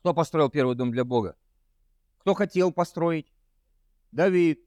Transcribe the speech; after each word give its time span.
Кто 0.00 0.14
построил 0.14 0.48
первый 0.48 0.76
дом 0.76 0.92
для 0.92 1.04
Бога? 1.04 1.36
Кто 2.18 2.34
хотел 2.34 2.72
построить? 2.72 3.32
Давид. 4.12 4.60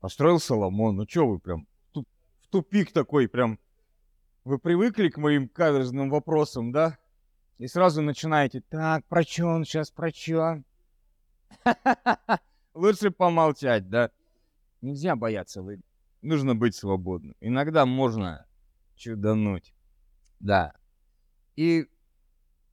Построил 0.00 0.38
Соломон. 0.38 0.96
Ну 0.96 1.06
что 1.08 1.26
вы 1.26 1.38
прям 1.38 1.66
в 1.94 2.48
тупик 2.48 2.92
такой 2.92 3.28
прям. 3.28 3.58
Вы 4.44 4.58
привыкли 4.58 5.08
к 5.08 5.16
моим 5.16 5.48
каверзным 5.48 6.10
вопросам, 6.10 6.72
да? 6.72 6.98
И 7.58 7.66
сразу 7.66 8.02
начинаете, 8.02 8.60
так, 8.60 9.06
про 9.06 9.22
что 9.22 9.46
он 9.46 9.64
сейчас, 9.64 9.90
про 9.90 10.10
что? 10.10 10.62
Лучше 12.74 13.10
помолчать, 13.10 13.88
да? 13.88 14.10
Нельзя 14.80 15.16
бояться 15.16 15.62
вы. 15.62 15.80
Нужно 16.22 16.54
быть 16.54 16.74
свободным. 16.74 17.36
Иногда 17.40 17.86
можно 17.86 18.46
чудануть. 18.96 19.72
Да. 20.40 20.74
И 21.54 21.86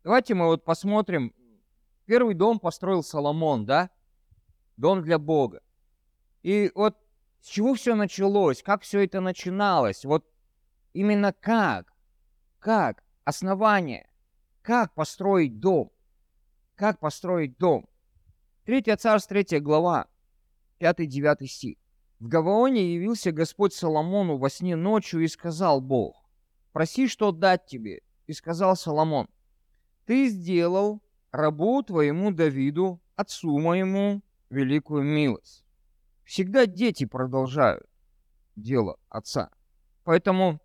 давайте 0.04 0.34
мы 0.34 0.48
вот 0.48 0.66
посмотрим. 0.66 1.34
Первый 2.10 2.34
дом 2.34 2.60
построил 2.60 3.04
Соломон, 3.04 3.68
да? 3.68 3.92
Дом 4.78 5.04
для 5.04 5.20
Бога. 5.20 5.62
И 6.42 6.72
вот 6.74 6.98
с 7.40 7.46
чего 7.46 7.76
все 7.76 7.94
началось? 7.94 8.64
Как 8.64 8.82
все 8.82 9.04
это 9.04 9.22
начиналось? 9.22 10.04
Вот 10.06 10.26
именно 10.94 11.34
как? 11.34 11.94
Как? 12.58 13.04
Основание. 13.26 14.10
Как 14.64 14.96
построить 14.96 15.60
дом? 15.60 15.92
Как 16.74 16.98
построить 16.98 17.60
дом? 17.60 17.88
Третья 18.66 18.98
царств, 18.98 19.30
третья 19.30 19.60
глава, 19.60 20.08
5-9 20.80 21.46
стих. 21.46 21.78
В 22.20 22.28
Гаваоне 22.28 22.92
явился 22.92 23.32
Господь 23.32 23.76
Соломону 23.76 24.38
во 24.38 24.50
сне 24.50 24.76
ночью 24.76 25.20
и 25.20 25.28
сказал 25.28 25.80
Бог, 25.80 26.28
«Проси, 26.72 27.08
что 27.08 27.32
дать 27.32 27.68
тебе». 27.68 28.02
И 28.26 28.34
сказал 28.34 28.76
Соломон, 28.76 29.30
«Ты 30.08 30.28
сделал 30.30 31.04
рабу 31.32 31.84
твоему 31.84 32.32
Давиду, 32.32 33.02
отцу 33.16 33.58
моему, 33.60 34.22
великую 34.50 35.04
милость». 35.04 35.66
Всегда 36.24 36.68
дети 36.68 37.06
продолжают 37.06 37.90
дело 38.56 38.98
отца. 39.10 39.50
Поэтому 40.04 40.62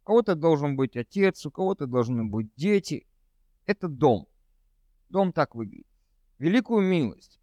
у 0.00 0.06
кого-то 0.06 0.34
должен 0.34 0.76
быть 0.76 0.96
отец, 0.96 1.44
у 1.44 1.50
кого-то 1.50 1.86
должны 1.86 2.24
быть 2.24 2.48
дети. 2.56 3.06
Это 3.66 3.88
дом. 3.88 4.26
Дом 5.10 5.32
так 5.32 5.54
выглядит. 5.54 5.86
Великую 6.38 6.82
милость. 6.88 7.38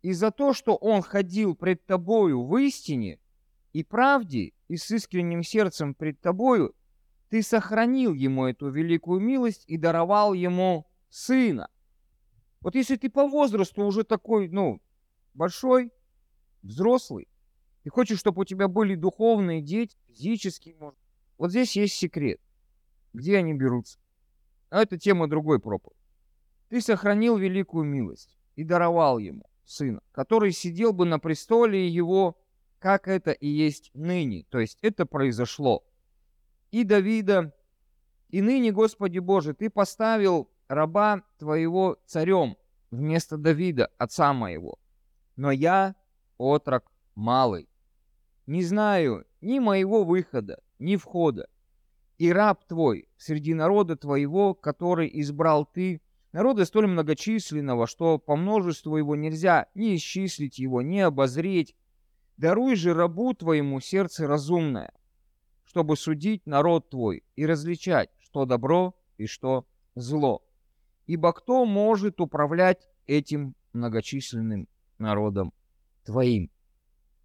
И 0.00 0.12
за 0.12 0.30
то, 0.30 0.54
что 0.54 0.76
он 0.76 1.02
ходил 1.02 1.54
пред 1.54 1.84
тобою 1.84 2.44
в 2.44 2.56
истине 2.56 3.18
и 3.72 3.82
правде, 3.82 4.52
и 4.68 4.76
с 4.76 4.90
искренним 4.90 5.42
сердцем 5.42 5.94
пред 5.94 6.20
тобою, 6.20 6.74
ты 7.28 7.42
сохранил 7.42 8.14
ему 8.14 8.46
эту 8.46 8.70
великую 8.70 9.20
милость 9.20 9.64
и 9.66 9.76
даровал 9.76 10.32
ему 10.32 10.86
сына. 11.10 11.68
Вот 12.60 12.74
если 12.74 12.96
ты 12.96 13.08
по 13.08 13.28
возрасту 13.28 13.82
уже 13.84 14.04
такой, 14.04 14.48
ну, 14.48 14.80
большой, 15.34 15.92
взрослый, 16.62 17.28
ты 17.84 17.90
хочешь, 17.90 18.18
чтобы 18.18 18.42
у 18.42 18.44
тебя 18.44 18.68
были 18.68 18.94
духовные 18.94 19.62
дети, 19.62 19.96
физические, 20.08 20.76
может. 20.76 20.98
Вот 21.38 21.50
здесь 21.50 21.76
есть 21.76 21.94
секрет. 21.94 22.40
Где 23.12 23.38
они 23.38 23.54
берутся? 23.54 23.98
А 24.70 24.82
это 24.82 24.98
тема 24.98 25.28
другой 25.28 25.60
проповеди. 25.60 25.98
Ты 26.68 26.80
сохранил 26.80 27.36
великую 27.38 27.84
милость 27.84 28.36
и 28.56 28.64
даровал 28.64 29.18
ему 29.18 29.48
сына, 29.64 30.00
который 30.12 30.52
сидел 30.52 30.92
бы 30.92 31.04
на 31.06 31.18
престоле 31.18 31.88
его, 31.88 32.36
как 32.78 33.08
это 33.08 33.30
и 33.30 33.48
есть 33.48 33.90
ныне. 33.94 34.44
То 34.50 34.58
есть 34.58 34.78
это 34.82 35.06
произошло. 35.06 35.84
И 36.70 36.84
Давида, 36.84 37.54
и 38.28 38.42
ныне, 38.42 38.72
Господи 38.72 39.18
Боже, 39.20 39.54
Ты 39.54 39.70
поставил 39.70 40.50
раба 40.68 41.22
Твоего 41.38 41.98
царем 42.06 42.56
вместо 42.90 43.36
Давида, 43.36 43.90
отца 43.98 44.32
моего. 44.32 44.78
Но 45.36 45.50
я 45.50 45.94
отрок 46.36 46.90
малый. 47.14 47.68
Не 48.46 48.62
знаю 48.62 49.26
ни 49.40 49.58
моего 49.58 50.04
выхода, 50.04 50.62
ни 50.78 50.96
входа. 50.96 51.48
И 52.16 52.32
раб 52.32 52.64
твой 52.66 53.08
среди 53.16 53.54
народа 53.54 53.96
твоего, 53.96 54.54
который 54.54 55.08
избрал 55.20 55.66
ты, 55.66 56.00
народа 56.32 56.64
столь 56.64 56.88
многочисленного, 56.88 57.86
что 57.86 58.18
по 58.18 58.34
множеству 58.34 58.96
его 58.96 59.14
нельзя 59.14 59.66
ни 59.74 59.94
исчислить 59.94 60.58
его, 60.58 60.82
ни 60.82 60.98
обозреть. 60.98 61.76
Даруй 62.36 62.74
же 62.74 62.94
рабу 62.94 63.34
твоему 63.34 63.80
сердце 63.80 64.26
разумное, 64.26 64.92
чтобы 65.64 65.96
судить 65.96 66.46
народ 66.46 66.90
твой 66.90 67.22
и 67.36 67.46
различать, 67.46 68.10
что 68.18 68.46
добро 68.46 68.96
и 69.16 69.26
что 69.26 69.66
зло. 69.94 70.47
Ибо 71.08 71.32
кто 71.32 71.64
может 71.64 72.20
управлять 72.20 72.86
этим 73.06 73.54
многочисленным 73.72 74.68
народом 74.98 75.54
твоим. 76.04 76.50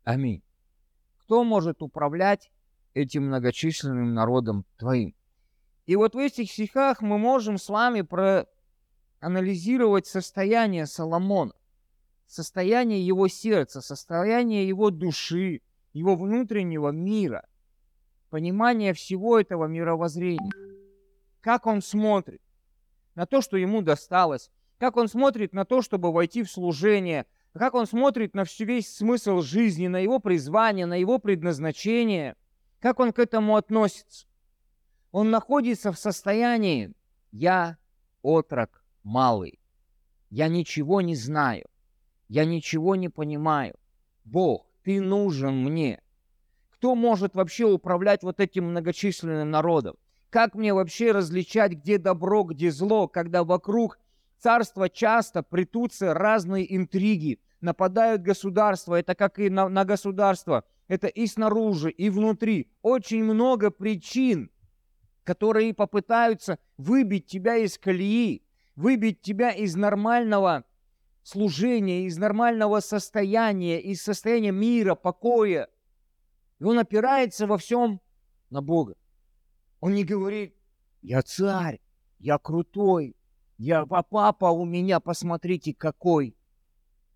Аминь. 0.05 0.41
Кто 1.17 1.44
может 1.44 1.81
управлять 1.81 2.49
этим 2.94 3.27
многочисленным 3.27 4.13
народом 4.13 4.66
твоим? 4.77 5.13
И 5.85 5.97
вот 5.97 6.16
в 6.16 6.17
этих 6.17 6.49
стихах 6.49 7.01
мы 7.01 7.17
можем 7.17 7.57
с 7.57 7.67
вами 7.67 8.07
проанализировать 9.19 10.07
состояние 10.07 10.85
Соломона, 10.85 11.53
состояние 12.25 13.05
его 13.05 13.27
сердца, 13.27 13.81
состояние 13.81 14.65
его 14.65 14.91
души, 14.91 15.59
его 15.91 16.15
внутреннего 16.15 16.91
мира, 16.91 17.45
понимание 18.29 18.94
всего 18.94 19.38
этого 19.38 19.65
мировоззрения. 19.65 20.53
Как 21.41 21.67
он 21.67 21.81
смотрит 21.81 22.41
на 23.16 23.25
то, 23.25 23.41
что 23.41 23.57
ему 23.57 23.81
досталось, 23.81 24.51
как 24.78 24.97
он 24.97 25.07
смотрит 25.07 25.53
на 25.53 25.66
то, 25.66 25.81
чтобы 25.81 26.12
войти 26.12 26.44
в 26.44 26.51
служение, 26.51 27.25
как 27.53 27.74
он 27.75 27.85
смотрит 27.85 28.34
на 28.34 28.46
всю 28.46 28.66
весь 28.66 28.94
смысл 28.94 29.41
жизни, 29.41 29.88
на 29.88 29.97
его 29.97 30.19
призвание, 30.19 30.85
на 30.85 30.96
его 30.96 31.19
предназначение, 31.19 32.35
как 32.79 33.00
он 33.00 33.13
к 33.13 33.19
этому 33.19 33.56
относится. 33.56 34.28
Он 35.12 35.29
находится 35.29 35.91
в 35.91 36.00
состоянии 36.00 36.91
«я 37.31 37.78
отрок 38.24 38.84
малый, 39.03 39.59
я 40.30 40.47
ничего 40.47 41.01
не 41.01 41.16
знаю, 41.16 41.66
я 42.28 42.45
ничего 42.45 42.95
не 42.95 43.09
понимаю. 43.09 43.75
Бог, 44.25 44.66
ты 44.84 45.00
нужен 45.00 45.63
мне. 45.63 46.01
Кто 46.72 46.95
может 46.95 47.35
вообще 47.35 47.66
управлять 47.66 48.24
вот 48.24 48.40
этим 48.40 48.72
многочисленным 48.72 49.51
народом? 49.51 49.95
Как 50.33 50.55
мне 50.55 50.73
вообще 50.73 51.11
различать, 51.11 51.73
где 51.73 51.99
добро, 51.99 52.41
где 52.41 52.71
зло, 52.71 53.07
когда 53.07 53.44
вокруг 53.44 53.99
царства 54.39 54.89
часто 54.89 55.44
притутся 55.44 56.16
разные 56.16 56.75
интриги, 56.75 57.39
нападают 57.61 58.23
государства, 58.23 58.95
это 58.95 59.13
как 59.13 59.38
и 59.38 59.51
на, 59.51 59.69
на 59.69 59.85
государство, 59.85 60.63
это 60.88 61.05
и 61.05 61.27
снаружи, 61.27 61.91
и 61.91 62.09
внутри. 62.09 62.71
Очень 62.81 63.23
много 63.23 63.69
причин, 63.69 64.49
которые 65.23 65.71
попытаются 65.75 66.57
выбить 66.77 67.27
тебя 67.27 67.57
из 67.57 67.77
колеи, 67.77 68.44
выбить 68.75 69.21
тебя 69.21 69.51
из 69.51 69.75
нормального 69.75 70.63
служения, 71.21 72.07
из 72.07 72.17
нормального 72.17 72.79
состояния, 72.79 73.79
из 73.79 74.01
состояния 74.01 74.51
мира, 74.51 74.95
покоя. 74.95 75.69
И 76.57 76.63
он 76.63 76.79
опирается 76.79 77.45
во 77.45 77.59
всем 77.59 78.01
на 78.50 78.63
Бога. 78.63 78.95
Он 79.83 79.94
не 79.95 80.05
говорит, 80.05 80.55
я 81.01 81.21
царь, 81.21 81.81
я 82.17 82.38
крутой, 82.38 83.17
я 83.57 83.85
папа 83.85 84.45
у 84.45 84.63
меня, 84.63 85.01
посмотрите, 85.01 85.73
какой. 85.73 86.38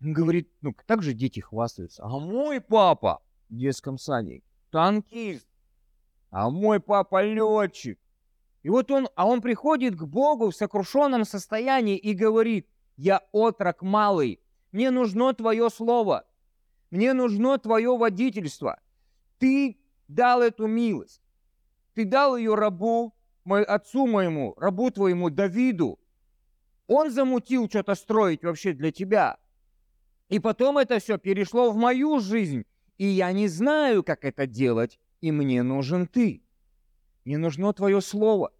Он 0.02 0.12
говорит, 0.12 0.50
ну, 0.60 0.74
так 0.84 1.02
же 1.02 1.14
дети 1.14 1.40
хвастаются. 1.40 2.04
А 2.04 2.18
мой 2.18 2.60
папа 2.60 3.22
в 3.48 3.56
детском 3.56 3.96
саде 3.96 4.42
танкист, 4.70 5.48
а 6.28 6.50
мой 6.50 6.78
папа 6.78 7.24
летчик. 7.24 7.98
И 8.62 8.68
вот 8.68 8.90
он, 8.90 9.08
а 9.16 9.24
он 9.24 9.40
приходит 9.40 9.96
к 9.96 10.02
Богу 10.02 10.50
в 10.50 10.54
сокрушенном 10.54 11.24
состоянии 11.24 11.96
и 11.96 12.12
говорит, 12.12 12.68
я 12.98 13.22
отрок 13.32 13.80
малый, 13.80 14.42
мне 14.72 14.90
нужно 14.90 15.32
твое 15.32 15.70
слово, 15.70 16.26
мне 16.90 17.14
нужно 17.14 17.56
твое 17.56 17.96
водительство. 17.96 18.78
Ты 19.38 19.78
дал 20.06 20.42
эту 20.42 20.66
милость, 20.66 21.22
ты 21.98 22.04
дал 22.04 22.36
ее 22.36 22.54
рабу, 22.54 23.12
отцу 23.44 24.06
моему, 24.06 24.54
рабу 24.56 24.88
твоему 24.92 25.30
Давиду. 25.30 25.98
Он 26.86 27.10
замутил 27.10 27.68
что-то 27.68 27.96
строить 27.96 28.44
вообще 28.44 28.72
для 28.72 28.92
тебя. 28.92 29.36
И 30.28 30.38
потом 30.38 30.78
это 30.78 31.00
все 31.00 31.18
перешло 31.18 31.72
в 31.72 31.76
мою 31.76 32.20
жизнь, 32.20 32.66
и 32.98 33.06
я 33.06 33.32
не 33.32 33.48
знаю, 33.48 34.04
как 34.04 34.24
это 34.24 34.46
делать, 34.46 35.00
и 35.20 35.32
мне 35.32 35.64
нужен 35.64 36.06
ты. 36.06 36.44
Мне 37.24 37.36
нужно 37.36 37.72
твое 37.72 38.00
слово. 38.00 38.52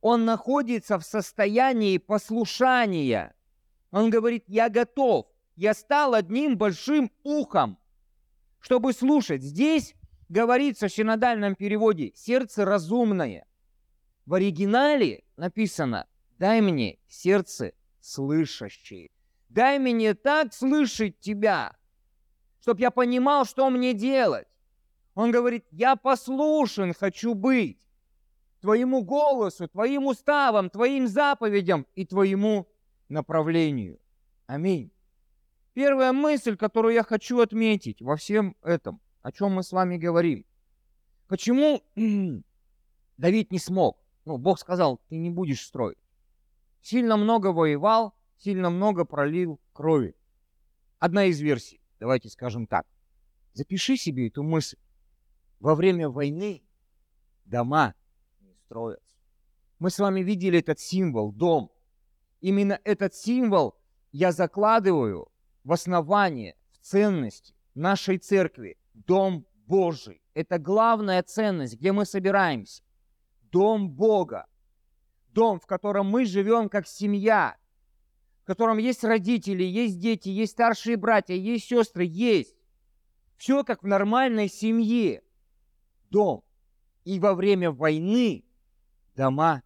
Он 0.00 0.24
находится 0.24 0.98
в 0.98 1.04
состоянии 1.04 1.98
послушания. 1.98 3.34
Он 3.90 4.08
говорит, 4.08 4.44
я 4.46 4.70
готов, 4.70 5.26
я 5.56 5.74
стал 5.74 6.14
одним 6.14 6.56
большим 6.56 7.10
ухом, 7.22 7.76
чтобы 8.60 8.94
слушать. 8.94 9.42
Здесь 9.42 9.94
говорится 10.28 10.88
в 10.88 10.92
синодальном 10.92 11.54
переводе 11.54 12.12
«сердце 12.14 12.64
разумное». 12.64 13.46
В 14.24 14.34
оригинале 14.34 15.24
написано 15.36 16.06
«дай 16.38 16.60
мне 16.60 16.98
сердце 17.08 17.72
слышащий. 18.00 19.10
Дай 19.48 19.78
мне 19.78 20.14
так 20.14 20.52
слышать 20.52 21.18
тебя, 21.20 21.76
чтобы 22.60 22.80
я 22.80 22.90
понимал, 22.90 23.44
что 23.44 23.70
мне 23.70 23.94
делать. 23.94 24.48
Он 25.14 25.30
говорит, 25.30 25.64
я 25.70 25.96
послушен 25.96 26.92
хочу 26.92 27.34
быть 27.34 27.80
твоему 28.60 29.02
голосу, 29.02 29.68
твоим 29.68 30.06
уставам, 30.06 30.68
твоим 30.68 31.06
заповедям 31.06 31.86
и 31.94 32.04
твоему 32.04 32.68
направлению. 33.08 33.98
Аминь. 34.46 34.92
Первая 35.72 36.12
мысль, 36.12 36.56
которую 36.56 36.94
я 36.94 37.02
хочу 37.02 37.40
отметить 37.40 38.02
во 38.02 38.16
всем 38.16 38.56
этом, 38.62 39.00
о 39.26 39.32
чем 39.32 39.54
мы 39.54 39.64
с 39.64 39.72
вами 39.72 39.96
говорим. 39.96 40.46
Почему 41.26 41.82
Давид 43.16 43.50
не 43.50 43.58
смог? 43.58 43.98
Ну, 44.24 44.38
Бог 44.38 44.60
сказал, 44.60 45.00
ты 45.08 45.16
не 45.16 45.30
будешь 45.30 45.66
строить. 45.66 45.98
Сильно 46.80 47.16
много 47.16 47.48
воевал, 47.48 48.14
сильно 48.36 48.70
много 48.70 49.04
пролил 49.04 49.58
крови. 49.72 50.14
Одна 51.00 51.24
из 51.24 51.40
версий, 51.40 51.80
давайте 51.98 52.28
скажем 52.28 52.68
так. 52.68 52.86
Запиши 53.52 53.96
себе 53.96 54.28
эту 54.28 54.44
мысль. 54.44 54.78
Во 55.58 55.74
время 55.74 56.08
войны 56.08 56.62
дома 57.46 57.96
не 58.38 58.54
строятся. 58.54 59.16
Мы 59.80 59.90
с 59.90 59.98
вами 59.98 60.20
видели 60.20 60.60
этот 60.60 60.78
символ, 60.78 61.32
дом. 61.32 61.72
Именно 62.40 62.78
этот 62.84 63.12
символ 63.12 63.74
я 64.12 64.30
закладываю 64.30 65.26
в 65.64 65.72
основание, 65.72 66.54
в 66.70 66.78
ценности 66.78 67.56
нашей 67.74 68.18
церкви. 68.18 68.78
Дом 69.04 69.46
Божий. 69.66 70.22
Это 70.34 70.58
главная 70.58 71.22
ценность, 71.22 71.76
где 71.76 71.92
мы 71.92 72.04
собираемся. 72.04 72.82
Дом 73.52 73.90
Бога. 73.90 74.46
Дом, 75.28 75.60
в 75.60 75.66
котором 75.66 76.06
мы 76.06 76.24
живем 76.24 76.68
как 76.68 76.86
семья, 76.86 77.56
в 78.42 78.46
котором 78.46 78.78
есть 78.78 79.04
родители, 79.04 79.64
есть 79.64 79.98
дети, 79.98 80.28
есть 80.28 80.52
старшие 80.52 80.96
братья, 80.96 81.34
есть 81.34 81.66
сестры, 81.66 82.04
есть. 82.04 82.56
Все 83.36 83.64
как 83.64 83.82
в 83.82 83.86
нормальной 83.86 84.48
семье. 84.48 85.22
Дом. 86.10 86.42
И 87.04 87.20
во 87.20 87.34
время 87.34 87.70
войны 87.70 88.44
дома 89.14 89.62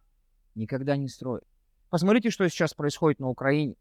никогда 0.55 0.97
не 0.97 1.07
строят. 1.07 1.45
Посмотрите, 1.89 2.29
что 2.31 2.47
сейчас 2.49 2.73
происходит 2.73 3.19
на 3.19 3.29
Украине. 3.29 3.75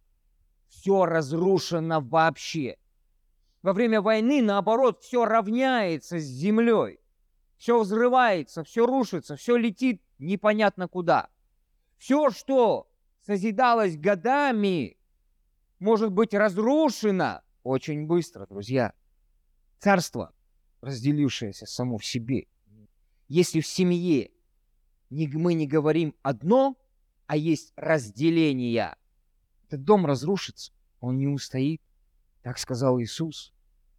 Все 0.69 1.05
разрушено 1.05 2.01
вообще. 2.01 2.77
Во 3.63 3.73
время 3.73 4.01
войны, 4.01 4.43
наоборот, 4.43 5.03
все 5.03 5.25
равняется 5.25 6.19
с 6.19 6.25
землей. 6.25 6.99
Все 7.59 7.79
взрывается, 7.79 8.65
все 8.65 8.87
рушится, 8.87 9.37
все 9.37 9.57
летит 9.57 10.03
непонятно 10.19 10.89
куда. 10.89 11.29
Все, 11.99 12.31
что 12.31 12.91
созидалось 13.21 13.99
годами, 13.99 14.97
может 15.79 16.11
быть 16.11 16.33
разрушено 16.33 17.43
очень 17.63 18.07
быстро, 18.07 18.47
друзья. 18.47 18.95
Царство, 19.79 20.33
разделившееся 20.81 21.67
само 21.67 21.99
в 21.99 22.05
себе. 22.05 22.47
Если 23.29 23.61
в 23.61 23.67
семье 23.67 24.31
мы 25.11 25.55
не 25.55 25.67
говорим 25.67 26.15
одно, 26.23 26.77
а 27.27 27.37
есть 27.37 27.73
разделение, 27.77 28.97
этот 29.67 29.85
дом 29.85 30.07
разрушится, 30.07 30.73
он 31.01 31.19
не 31.19 31.29
устоит. 31.29 31.83
Так 32.43 32.59
сказал 32.59 33.01
Иисус. 33.01 33.53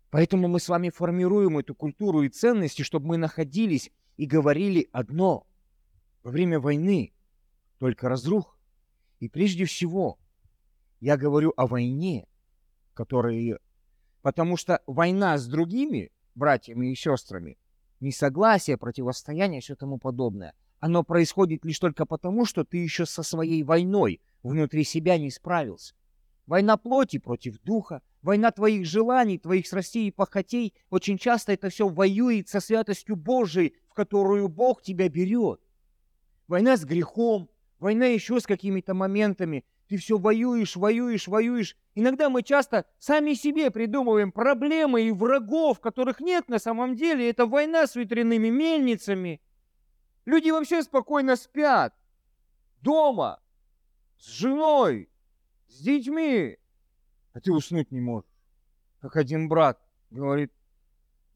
Поэтому 0.09 0.47
мы 0.47 0.59
с 0.59 0.67
вами 0.67 0.89
формируем 0.89 1.57
эту 1.57 1.73
культуру 1.73 2.23
и 2.23 2.29
ценности, 2.29 2.81
чтобы 2.81 3.07
мы 3.07 3.17
находились 3.17 3.91
и 4.17 4.25
говорили 4.25 4.89
одно. 4.91 5.47
Во 6.23 6.31
время 6.31 6.59
войны 6.59 7.13
только 7.79 8.09
разрух, 8.09 8.57
и 9.19 9.29
прежде 9.29 9.65
всего, 9.65 10.19
я 10.99 11.17
говорю 11.17 11.53
о 11.55 11.67
войне, 11.67 12.27
которая... 12.93 13.59
Потому 14.21 14.57
что 14.57 14.81
война 14.85 15.37
с 15.37 15.47
другими 15.47 16.11
братьями 16.35 16.91
и 16.91 16.95
сестрами, 16.95 17.57
несогласие, 17.99 18.77
противостояние 18.77 19.61
все 19.61 19.75
тому 19.75 19.97
подобное, 19.97 20.53
оно 20.79 21.03
происходит 21.03 21.65
лишь 21.65 21.79
только 21.79 22.05
потому, 22.05 22.45
что 22.45 22.63
ты 22.63 22.77
еще 22.77 23.05
со 23.05 23.23
своей 23.23 23.63
войной 23.63 24.21
внутри 24.43 24.83
себя 24.83 25.17
не 25.17 25.31
справился. 25.31 25.95
Война 26.45 26.77
плоти 26.77 27.17
против 27.17 27.59
духа, 27.61 28.01
война 28.21 28.51
твоих 28.51 28.85
желаний, 28.85 29.37
твоих 29.37 29.67
страстей 29.67 30.07
и 30.07 30.11
похотей, 30.11 30.73
очень 30.89 31.17
часто 31.17 31.53
это 31.53 31.69
все 31.69 31.87
воюет 31.87 32.49
со 32.49 32.59
святостью 32.59 33.15
Божией, 33.15 33.75
в 33.89 33.93
которую 33.93 34.47
Бог 34.47 34.81
тебя 34.81 35.09
берет. 35.09 35.61
Война 36.47 36.77
с 36.77 36.85
грехом, 36.85 37.49
Война 37.81 38.05
еще 38.05 38.39
с 38.39 38.45
какими-то 38.45 38.93
моментами. 38.93 39.65
Ты 39.89 39.97
все 39.97 40.19
воюешь, 40.19 40.75
воюешь, 40.75 41.27
воюешь. 41.27 41.75
Иногда 41.95 42.29
мы 42.29 42.43
часто 42.43 42.85
сами 42.99 43.33
себе 43.33 43.71
придумываем 43.71 44.31
проблемы 44.31 45.01
и 45.01 45.11
врагов, 45.11 45.79
которых 45.79 46.19
нет 46.19 46.47
на 46.47 46.59
самом 46.59 46.95
деле. 46.95 47.27
Это 47.27 47.47
война 47.47 47.87
с 47.87 47.95
ветряными 47.95 48.49
мельницами. 48.49 49.41
Люди 50.25 50.51
вообще 50.51 50.83
спокойно 50.83 51.35
спят. 51.35 51.95
Дома. 52.81 53.41
С 54.19 54.27
женой. 54.27 55.09
С 55.67 55.79
детьми. 55.79 56.59
А 57.33 57.39
ты 57.39 57.51
уснуть 57.51 57.91
не 57.91 58.01
можешь. 58.01 58.29
Как 58.99 59.15
один 59.15 59.47
брат 59.47 59.79
говорит, 60.09 60.51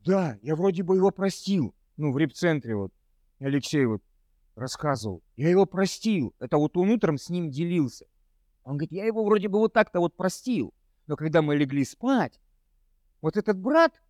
да, 0.03 0.37
я 0.41 0.55
вроде 0.55 0.83
бы 0.83 0.95
его 0.95 1.11
простил. 1.11 1.73
Ну, 1.97 2.11
в 2.11 2.17
репцентре 2.17 2.75
вот. 2.75 2.91
Алексей 3.39 3.85
вот 3.85 4.03
рассказывал. 4.55 5.23
Я 5.35 5.49
его 5.49 5.65
простил. 5.65 6.33
Это 6.39 6.57
вот 6.57 6.77
он 6.77 6.89
утром 6.89 7.17
с 7.17 7.29
ним 7.29 7.49
делился. 7.49 8.05
Он 8.63 8.73
говорит, 8.73 8.91
я 8.91 9.05
его 9.05 9.23
вроде 9.23 9.47
бы 9.47 9.59
вот 9.59 9.73
так-то 9.73 9.99
вот 9.99 10.15
простил. 10.15 10.73
Но 11.07 11.15
когда 11.15 11.41
мы 11.41 11.55
легли 11.55 11.85
спать, 11.85 12.39
вот 13.21 13.37
этот 13.37 13.57
брат, 13.57 14.01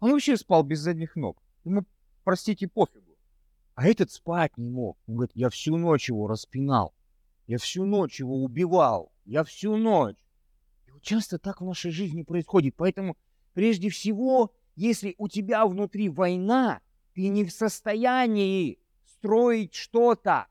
он 0.00 0.12
вообще 0.12 0.36
спал 0.36 0.62
без 0.62 0.80
задних 0.80 1.16
ног. 1.16 1.42
Ему, 1.64 1.84
простите, 2.24 2.68
пофигу. 2.68 3.16
А 3.74 3.86
этот 3.86 4.10
спать 4.10 4.56
не 4.56 4.68
мог. 4.68 4.98
Он 5.06 5.16
говорит, 5.16 5.32
я 5.34 5.48
всю 5.50 5.76
ночь 5.76 6.08
его 6.08 6.26
распинал. 6.26 6.94
Я 7.46 7.58
всю 7.58 7.84
ночь 7.84 8.20
его 8.20 8.42
убивал. 8.42 9.12
Я 9.24 9.44
всю 9.44 9.76
ночь. 9.76 10.16
Часто 11.02 11.38
так 11.38 11.60
в 11.60 11.64
нашей 11.64 11.90
жизни 11.90 12.22
происходит. 12.22 12.74
Поэтому, 12.76 13.16
прежде 13.54 13.90
всего, 13.90 14.52
если 14.74 15.14
у 15.18 15.28
тебя 15.28 15.66
внутри 15.66 16.08
война, 16.08 16.80
ты 17.14 17.28
не 17.28 17.44
в 17.44 17.52
состоянии 17.52 18.78
строить 19.06 19.74
что-то. 19.74 20.46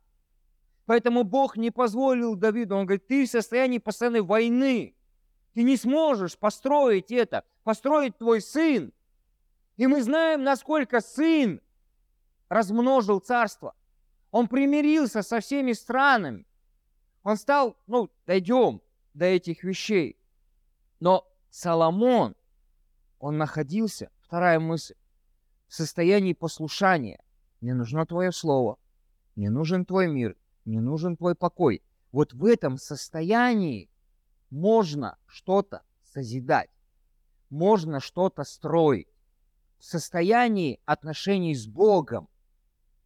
Поэтому 0.85 1.23
Бог 1.23 1.57
не 1.57 1.71
позволил 1.71 2.35
Давиду. 2.35 2.75
Он 2.75 2.85
говорит, 2.85 3.07
ты 3.07 3.25
в 3.25 3.29
состоянии 3.29 3.77
постоянной 3.77 4.21
войны. 4.21 4.95
Ты 5.53 5.63
не 5.63 5.77
сможешь 5.77 6.37
построить 6.37 7.11
это, 7.11 7.43
построить 7.63 8.17
твой 8.17 8.41
сын. 8.41 8.91
И 9.77 9.87
мы 9.87 10.03
знаем, 10.03 10.43
насколько 10.43 11.01
сын 11.01 11.61
размножил 12.49 13.19
царство. 13.19 13.75
Он 14.31 14.47
примирился 14.47 15.21
со 15.21 15.39
всеми 15.39 15.73
странами. 15.73 16.45
Он 17.23 17.37
стал, 17.37 17.77
ну, 17.87 18.11
дойдем 18.27 18.81
до 19.13 19.25
этих 19.25 19.63
вещей. 19.63 20.17
Но 20.99 21.27
Соломон, 21.49 22.35
он 23.19 23.37
находился, 23.37 24.09
вторая 24.21 24.59
мысль, 24.59 24.95
в 25.67 25.73
состоянии 25.73 26.33
послушания. 26.33 27.23
Мне 27.61 27.73
нужно 27.73 28.05
твое 28.05 28.31
слово. 28.31 28.77
Мне 29.35 29.49
нужен 29.49 29.85
твой 29.85 30.07
мир. 30.07 30.37
Мне 30.63 30.81
нужен 30.81 31.17
твой 31.17 31.35
покой. 31.35 31.81
Вот 32.11 32.33
в 32.33 32.45
этом 32.45 32.77
состоянии 32.77 33.89
можно 34.49 35.17
что-то 35.27 35.83
созидать. 36.03 36.69
Можно 37.49 37.99
что-то 37.99 38.43
строить. 38.43 39.07
В 39.77 39.83
состоянии 39.83 40.79
отношений 40.85 41.55
с 41.55 41.67
Богом. 41.67 42.29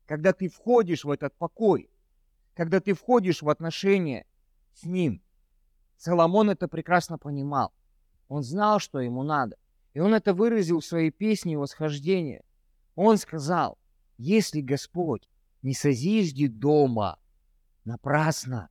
Когда 0.06 0.34
ты 0.34 0.48
входишь 0.48 1.04
в 1.04 1.12
этот 1.12 1.36
покой. 1.36 1.90
Когда 2.56 2.80
ты 2.80 2.94
входишь 2.94 3.42
в 3.42 3.50
отношения 3.50 4.26
с 4.74 4.84
Ним. 4.84 5.22
Соломон 5.98 6.50
это 6.50 6.68
прекрасно 6.68 7.18
понимал. 7.18 7.74
Он 8.30 8.44
знал, 8.44 8.80
что 8.80 9.02
ему 9.02 9.24
надо. 9.24 9.58
И 9.94 10.00
он 10.00 10.14
это 10.14 10.34
выразил 10.34 10.80
в 10.80 10.86
своей 10.86 11.12
песне 11.12 11.58
восхождения. 11.58 12.44
Он 12.96 13.18
сказал, 13.18 13.78
если 14.18 14.62
Господь 14.62 15.28
не 15.62 15.74
созиждет 15.74 16.60
дома, 16.60 17.20
напрасно 17.84 18.70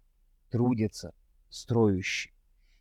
трудятся 0.50 1.12
строящие. 1.50 2.32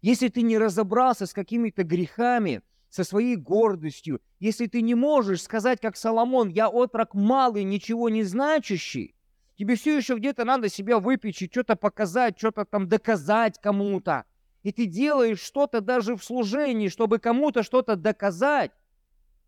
Если 0.02 0.30
ты 0.30 0.44
не 0.44 0.58
разобрался 0.58 1.26
с 1.26 1.34
какими-то 1.34 1.84
грехами, 1.84 2.62
со 2.90 3.04
своей 3.04 3.36
гордостью, 3.36 4.22
если 4.40 4.68
ты 4.68 4.82
не 4.82 4.96
можешь 4.96 5.42
сказать, 5.42 5.82
как 5.82 5.98
Соломон, 5.98 6.50
я 6.50 6.70
отрок 6.70 7.14
малый, 7.14 7.64
ничего 7.64 8.08
не 8.10 8.24
значащий, 8.24 9.16
тебе 9.58 9.76
все 9.76 9.98
еще 9.98 10.16
где-то 10.16 10.46
надо 10.46 10.70
себя 10.70 11.00
выпечь, 11.00 11.44
что-то 11.52 11.76
показать, 11.76 12.38
что-то 12.38 12.66
там 12.66 12.88
доказать 12.88 13.60
кому-то, 13.60 14.24
и 14.68 14.74
ты 14.74 14.86
делаешь 14.86 15.40
что-то 15.40 15.80
даже 15.80 16.18
в 16.18 16.24
служении, 16.26 16.90
чтобы 16.90 17.20
кому-то 17.20 17.64
что-то 17.64 17.96
доказать, 17.96 18.74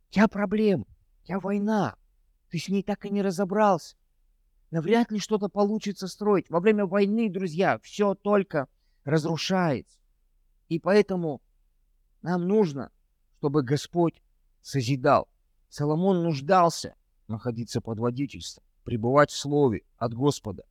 у 0.10 0.14
тебя 0.14 0.30
проблема, 0.30 0.86
у 1.24 1.26
тебя 1.26 1.42
война, 1.42 1.98
ты 2.50 2.58
с 2.58 2.70
ней 2.70 2.84
так 2.84 3.04
и 3.04 3.10
не 3.10 3.22
разобрался. 3.22 3.98
Навряд 4.72 5.12
ли 5.12 5.20
что-то 5.20 5.50
получится 5.50 6.08
строить. 6.08 6.50
Во 6.50 6.62
время 6.62 6.86
войны, 6.86 7.30
друзья, 7.30 7.80
все 7.80 8.16
только 8.16 8.70
разрушается. 9.04 10.00
И 10.70 10.80
поэтому 10.80 11.42
нам 12.22 12.48
нужно, 12.48 12.90
чтобы 13.40 13.62
Господь 13.62 14.24
созидал. 14.62 15.28
Соломон 15.68 16.24
нуждался 16.24 16.96
находиться 17.28 17.82
под 17.82 18.00
водительством, 18.00 18.64
пребывать 18.86 19.32
в 19.32 19.38
слове 19.38 19.82
от 19.98 20.14
Господа. 20.14 20.64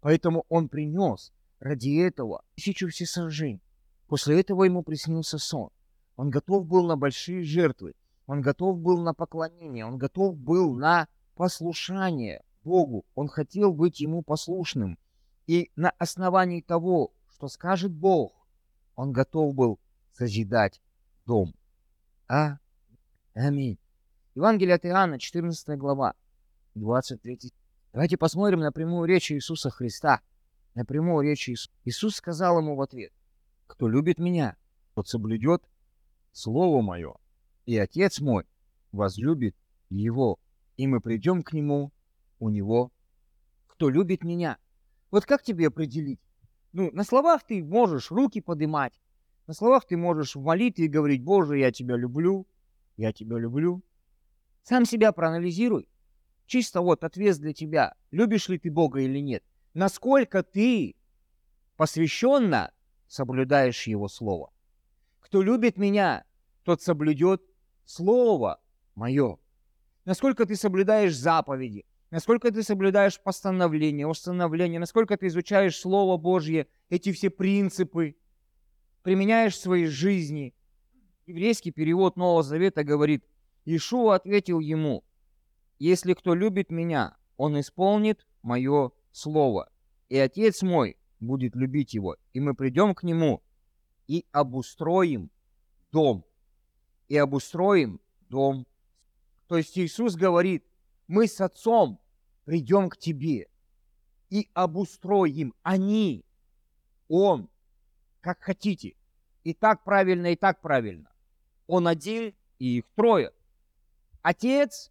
Поэтому 0.00 0.46
он 0.48 0.68
принес 0.68 1.32
ради 1.58 2.00
этого 2.00 2.44
тысячу 2.54 2.88
всесожжений. 2.88 3.65
После 4.06 4.40
этого 4.40 4.64
ему 4.64 4.82
приснился 4.82 5.38
сон. 5.38 5.70
Он 6.16 6.30
готов 6.30 6.66
был 6.66 6.86
на 6.86 6.96
большие 6.96 7.42
жертвы. 7.42 7.94
Он 8.26 8.40
готов 8.40 8.78
был 8.78 9.02
на 9.02 9.14
поклонение. 9.14 9.84
Он 9.84 9.98
готов 9.98 10.36
был 10.36 10.74
на 10.74 11.08
послушание 11.34 12.42
Богу. 12.64 13.04
Он 13.14 13.28
хотел 13.28 13.72
быть 13.72 14.00
ему 14.00 14.22
послушным. 14.22 14.98
И 15.46 15.70
на 15.76 15.90
основании 15.98 16.60
того, 16.60 17.12
что 17.30 17.48
скажет 17.48 17.92
Бог, 17.92 18.32
он 18.94 19.12
готов 19.12 19.54
был 19.54 19.78
созидать 20.12 20.80
дом. 21.26 21.54
А? 22.28 22.56
Аминь. 23.34 23.78
Евангелие 24.34 24.74
от 24.74 24.84
Иоанна, 24.84 25.18
14 25.18 25.78
глава, 25.78 26.14
23. 26.74 27.52
Давайте 27.92 28.16
посмотрим 28.16 28.60
на 28.60 28.72
прямую 28.72 29.06
речь 29.06 29.30
Иисуса 29.30 29.70
Христа. 29.70 30.20
На 30.74 30.84
прямую 30.84 31.24
речь 31.24 31.48
Иисуса. 31.48 31.70
Иисус 31.84 32.16
сказал 32.16 32.58
ему 32.58 32.74
в 32.74 32.80
ответ, 32.80 33.12
«Кто 33.66 33.88
любит 33.88 34.18
меня, 34.18 34.56
тот 34.94 35.08
соблюдет 35.08 35.62
Слово 36.32 36.82
Мое, 36.82 37.16
и 37.64 37.76
Отец 37.76 38.20
мой 38.20 38.44
возлюбит 38.92 39.56
Его, 39.90 40.38
и 40.76 40.86
мы 40.86 41.00
придем 41.00 41.42
к 41.42 41.52
Нему, 41.52 41.92
у 42.38 42.48
Него, 42.48 42.92
кто 43.66 43.88
любит 43.90 44.22
меня». 44.22 44.58
Вот 45.10 45.24
как 45.24 45.42
тебе 45.42 45.68
определить? 45.68 46.20
Ну, 46.72 46.90
на 46.92 47.04
словах 47.04 47.46
ты 47.46 47.64
можешь 47.64 48.10
руки 48.10 48.40
поднимать, 48.40 49.00
на 49.46 49.54
словах 49.54 49.86
ты 49.86 49.96
можешь 49.96 50.34
в 50.34 50.42
молитве 50.42 50.88
говорить, 50.88 51.22
«Боже, 51.22 51.58
я 51.58 51.70
тебя 51.70 51.96
люблю, 51.96 52.46
я 52.96 53.12
тебя 53.12 53.38
люблю». 53.38 53.82
Сам 54.62 54.84
себя 54.84 55.12
проанализируй. 55.12 55.88
Чисто 56.46 56.80
вот 56.80 57.04
ответ 57.04 57.38
для 57.38 57.52
тебя. 57.52 57.94
Любишь 58.10 58.48
ли 58.48 58.58
ты 58.58 58.70
Бога 58.70 59.00
или 59.00 59.20
нет? 59.20 59.44
Насколько 59.74 60.42
ты 60.42 60.96
посвященно 61.76 62.72
соблюдаешь 63.08 63.86
Его 63.86 64.08
Слово? 64.08 64.52
Кто 65.20 65.42
любит 65.42 65.76
меня, 65.76 66.24
тот 66.64 66.82
соблюдет 66.82 67.42
Слово 67.84 68.60
Мое. 68.94 69.38
Насколько 70.04 70.46
ты 70.46 70.56
соблюдаешь 70.56 71.16
заповеди, 71.16 71.84
насколько 72.10 72.50
ты 72.50 72.62
соблюдаешь 72.62 73.20
постановления, 73.20 74.06
установления, 74.06 74.78
насколько 74.78 75.16
ты 75.16 75.26
изучаешь 75.26 75.76
Слово 75.76 76.16
Божье, 76.16 76.68
эти 76.88 77.12
все 77.12 77.30
принципы, 77.30 78.16
применяешь 79.02 79.54
в 79.54 79.60
своей 79.60 79.86
жизни. 79.86 80.54
Еврейский 81.26 81.72
перевод 81.72 82.16
Нового 82.16 82.42
Завета 82.42 82.84
говорит– 82.84 83.24
Ишуа 83.66 84.14
ответил 84.14 84.60
ему, 84.60 85.04
«Если 85.80 86.14
кто 86.14 86.34
любит 86.34 86.70
меня, 86.70 87.16
он 87.36 87.58
исполнит 87.60 88.24
мое 88.42 88.92
слово, 89.10 89.68
и 90.08 90.16
Отец 90.16 90.62
мой 90.62 90.96
будет 91.20 91.56
любить 91.56 91.94
его, 91.94 92.16
и 92.32 92.40
мы 92.40 92.54
придем 92.54 92.94
к 92.94 93.02
нему 93.02 93.42
и 94.06 94.24
обустроим 94.32 95.30
дом. 95.92 96.24
И 97.08 97.16
обустроим 97.16 98.00
дом. 98.28 98.66
То 99.46 99.56
есть 99.56 99.78
Иисус 99.78 100.16
говорит, 100.16 100.64
мы 101.06 101.28
с 101.28 101.40
Отцом 101.40 102.00
придем 102.44 102.88
к 102.88 102.96
тебе 102.96 103.48
и 104.30 104.48
обустроим. 104.54 105.54
Они, 105.62 106.24
Он, 107.08 107.48
как 108.20 108.40
хотите. 108.40 108.96
И 109.44 109.54
так 109.54 109.84
правильно, 109.84 110.32
и 110.32 110.36
так 110.36 110.60
правильно. 110.60 111.12
Он 111.68 111.86
один, 111.86 112.34
и 112.58 112.78
их 112.78 112.84
трое. 112.94 113.32
Отец 114.22 114.90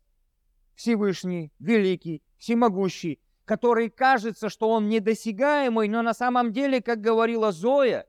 Всевышний, 0.75 1.51
Великий, 1.59 2.21
Всемогущий, 2.37 3.19
который 3.45 3.89
кажется, 3.89 4.49
что 4.49 4.69
он 4.69 4.89
недосягаемый, 4.89 5.87
но 5.87 6.01
на 6.01 6.13
самом 6.13 6.51
деле, 6.51 6.81
как 6.81 6.99
говорила 6.99 7.51
Зоя, 7.51 8.07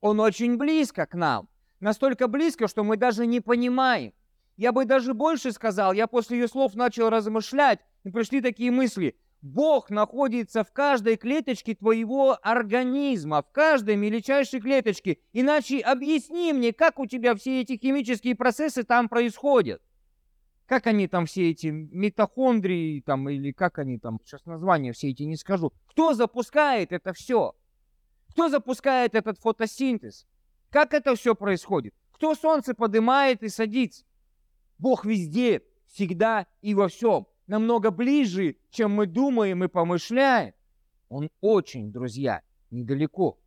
он 0.00 0.20
очень 0.20 0.56
близко 0.56 1.06
к 1.06 1.14
нам. 1.14 1.48
Настолько 1.78 2.28
близко, 2.28 2.68
что 2.68 2.84
мы 2.84 2.96
даже 2.96 3.26
не 3.26 3.40
понимаем. 3.40 4.12
Я 4.56 4.72
бы 4.72 4.84
даже 4.84 5.14
больше 5.14 5.52
сказал, 5.52 5.92
я 5.92 6.06
после 6.06 6.38
ее 6.38 6.48
слов 6.48 6.74
начал 6.74 7.08
размышлять, 7.08 7.80
и 8.04 8.10
пришли 8.10 8.40
такие 8.40 8.70
мысли. 8.70 9.16
Бог 9.40 9.88
находится 9.88 10.64
в 10.64 10.72
каждой 10.72 11.16
клеточке 11.16 11.74
твоего 11.74 12.36
организма, 12.42 13.42
в 13.42 13.50
каждой 13.52 13.96
мельчайшей 13.96 14.60
клеточке. 14.60 15.18
Иначе 15.32 15.78
объясни 15.78 16.52
мне, 16.52 16.74
как 16.74 16.98
у 16.98 17.06
тебя 17.06 17.34
все 17.34 17.62
эти 17.62 17.78
химические 17.78 18.34
процессы 18.34 18.82
там 18.82 19.08
происходят 19.08 19.80
как 20.70 20.86
они 20.86 21.08
там 21.08 21.26
все 21.26 21.50
эти 21.50 21.66
митохондрии 21.66 23.00
там 23.00 23.28
или 23.28 23.50
как 23.50 23.80
они 23.80 23.98
там, 23.98 24.20
сейчас 24.24 24.44
названия 24.44 24.92
все 24.92 25.10
эти 25.10 25.24
не 25.24 25.34
скажу. 25.34 25.72
Кто 25.88 26.14
запускает 26.14 26.92
это 26.92 27.12
все? 27.12 27.56
Кто 28.28 28.48
запускает 28.48 29.16
этот 29.16 29.40
фотосинтез? 29.40 30.28
Как 30.70 30.94
это 30.94 31.16
все 31.16 31.34
происходит? 31.34 31.92
Кто 32.12 32.36
солнце 32.36 32.74
поднимает 32.74 33.42
и 33.42 33.48
садится? 33.48 34.04
Бог 34.78 35.04
везде, 35.04 35.64
всегда 35.88 36.46
и 36.62 36.72
во 36.74 36.86
всем. 36.86 37.26
Намного 37.48 37.90
ближе, 37.90 38.54
чем 38.70 38.92
мы 38.92 39.06
думаем 39.06 39.64
и 39.64 39.66
помышляем. 39.66 40.54
Он 41.08 41.30
очень, 41.40 41.90
друзья, 41.90 42.42
недалеко. 42.70 43.40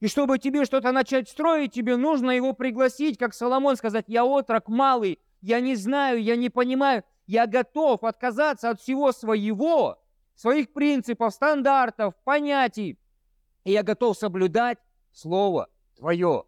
И 0.00 0.08
чтобы 0.08 0.38
тебе 0.38 0.66
что-то 0.66 0.92
начать 0.92 1.30
строить, 1.30 1.72
тебе 1.72 1.96
нужно 1.96 2.32
его 2.32 2.52
пригласить, 2.52 3.16
как 3.16 3.32
Соломон 3.32 3.76
сказать, 3.76 4.04
я 4.08 4.26
отрок 4.26 4.68
малый, 4.68 5.20
я 5.44 5.60
не 5.60 5.76
знаю, 5.76 6.22
я 6.22 6.36
не 6.36 6.48
понимаю, 6.48 7.04
я 7.26 7.46
готов 7.46 8.02
отказаться 8.02 8.70
от 8.70 8.80
всего 8.80 9.12
своего, 9.12 10.02
своих 10.34 10.72
принципов, 10.72 11.34
стандартов, 11.34 12.14
понятий, 12.24 12.98
и 13.64 13.72
я 13.72 13.82
готов 13.82 14.16
соблюдать 14.16 14.78
Слово 15.12 15.68
Твое. 15.96 16.44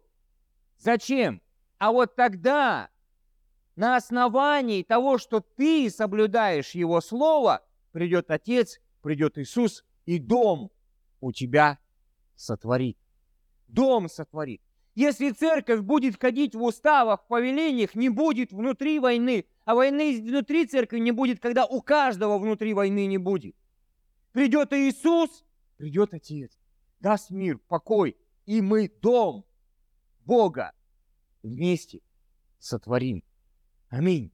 Зачем? 0.79 1.43
А 1.77 1.91
вот 1.91 2.15
тогда, 2.15 2.89
на 3.75 3.97
основании 3.97 4.81
того, 4.81 5.19
что 5.19 5.41
ты 5.41 5.91
соблюдаешь 5.91 6.71
Его 6.71 6.99
Слово, 6.99 7.63
придет 7.91 8.31
Отец, 8.31 8.79
придет 9.03 9.37
Иисус, 9.37 9.85
и 10.07 10.17
дом 10.17 10.71
у 11.21 11.31
тебя 11.31 11.77
сотворит. 12.35 12.97
Дом 13.67 14.09
сотворит. 14.09 14.61
Если 14.97 15.29
церковь 15.29 15.81
будет 15.81 16.19
ходить 16.19 16.55
в 16.55 16.63
уставах, 16.63 17.21
в 17.21 17.27
повелениях, 17.27 17.93
не 17.93 18.09
будет 18.09 18.51
внутри 18.51 18.97
войны, 18.97 19.45
а 19.63 19.75
войны 19.75 20.19
внутри 20.19 20.65
церкви 20.65 20.97
не 20.97 21.11
будет, 21.11 21.39
когда 21.39 21.67
у 21.67 21.83
каждого 21.83 22.39
внутри 22.39 22.73
войны 22.73 23.05
не 23.05 23.19
будет. 23.19 23.55
Придет 24.31 24.73
Иисус, 24.73 25.45
придет 25.77 26.15
Отец, 26.15 26.57
даст 26.99 27.29
мир, 27.29 27.59
покой, 27.67 28.17
и 28.47 28.59
мы 28.59 28.89
дом 28.89 29.45
Бога 30.25 30.73
вместе 31.43 32.01
сотворим. 32.57 33.23
Аминь. 33.89 34.31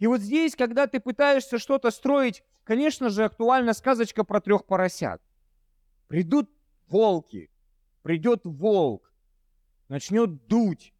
И 0.00 0.08
вот 0.08 0.22
здесь, 0.22 0.56
когда 0.56 0.88
ты 0.88 0.98
пытаешься 0.98 1.60
что-то 1.60 1.92
строить, 1.92 2.42
конечно 2.64 3.10
же, 3.10 3.22
актуальна 3.22 3.72
сказочка 3.74 4.24
про 4.24 4.40
трех 4.40 4.66
поросят. 4.66 5.22
Придут 6.08 6.50
волки, 6.88 7.48
придет 8.02 8.40
волк, 8.44 9.13
начнет 9.88 10.46
дуть 10.46 10.92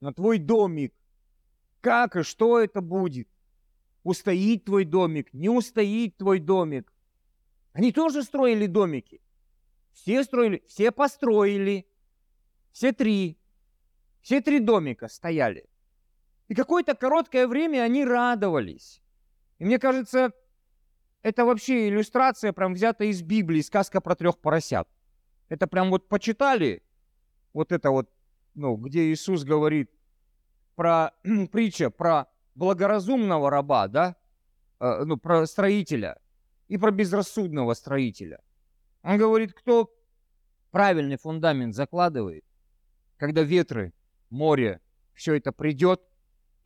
на 0.00 0.12
твой 0.12 0.38
домик. 0.38 0.94
Как 1.80 2.16
и 2.16 2.22
что 2.22 2.58
это 2.58 2.80
будет? 2.80 3.28
Устоит 4.02 4.64
твой 4.64 4.84
домик, 4.84 5.32
не 5.32 5.48
устоит 5.48 6.16
твой 6.16 6.38
домик. 6.38 6.92
Они 7.72 7.92
тоже 7.92 8.22
строили 8.22 8.66
домики. 8.66 9.20
Все 9.92 10.24
строили, 10.24 10.62
все 10.66 10.90
построили. 10.90 11.86
Все 12.72 12.92
три. 12.92 13.38
Все 14.22 14.40
три 14.40 14.60
домика 14.60 15.08
стояли. 15.08 15.68
И 16.48 16.54
какое-то 16.54 16.94
короткое 16.94 17.46
время 17.46 17.82
они 17.82 18.04
радовались. 18.04 19.02
И 19.58 19.64
мне 19.64 19.78
кажется, 19.78 20.32
это 21.22 21.44
вообще 21.44 21.88
иллюстрация 21.88 22.52
прям 22.52 22.74
взята 22.74 23.04
из 23.04 23.22
Библии, 23.22 23.60
сказка 23.60 24.00
про 24.00 24.14
трех 24.16 24.38
поросят. 24.38 24.88
Это 25.48 25.66
прям 25.66 25.90
вот 25.90 26.08
почитали, 26.08 26.82
вот 27.52 27.72
это 27.72 27.90
вот 27.90 28.10
ну, 28.60 28.76
где 28.76 29.10
Иисус 29.10 29.42
говорит 29.42 29.90
про 30.76 31.12
притча 31.50 31.90
про 31.90 32.26
благоразумного 32.54 33.50
раба, 33.50 33.88
да, 33.88 34.16
э, 34.80 35.04
ну, 35.04 35.16
про 35.16 35.46
строителя 35.46 36.20
и 36.68 36.76
про 36.76 36.90
безрассудного 36.90 37.72
строителя. 37.72 38.42
Он 39.02 39.16
говорит, 39.16 39.54
кто 39.54 39.90
правильный 40.72 41.16
фундамент 41.16 41.74
закладывает, 41.74 42.44
когда 43.16 43.42
ветры, 43.42 43.94
море, 44.28 44.82
все 45.14 45.34
это 45.34 45.52
придет, 45.52 46.02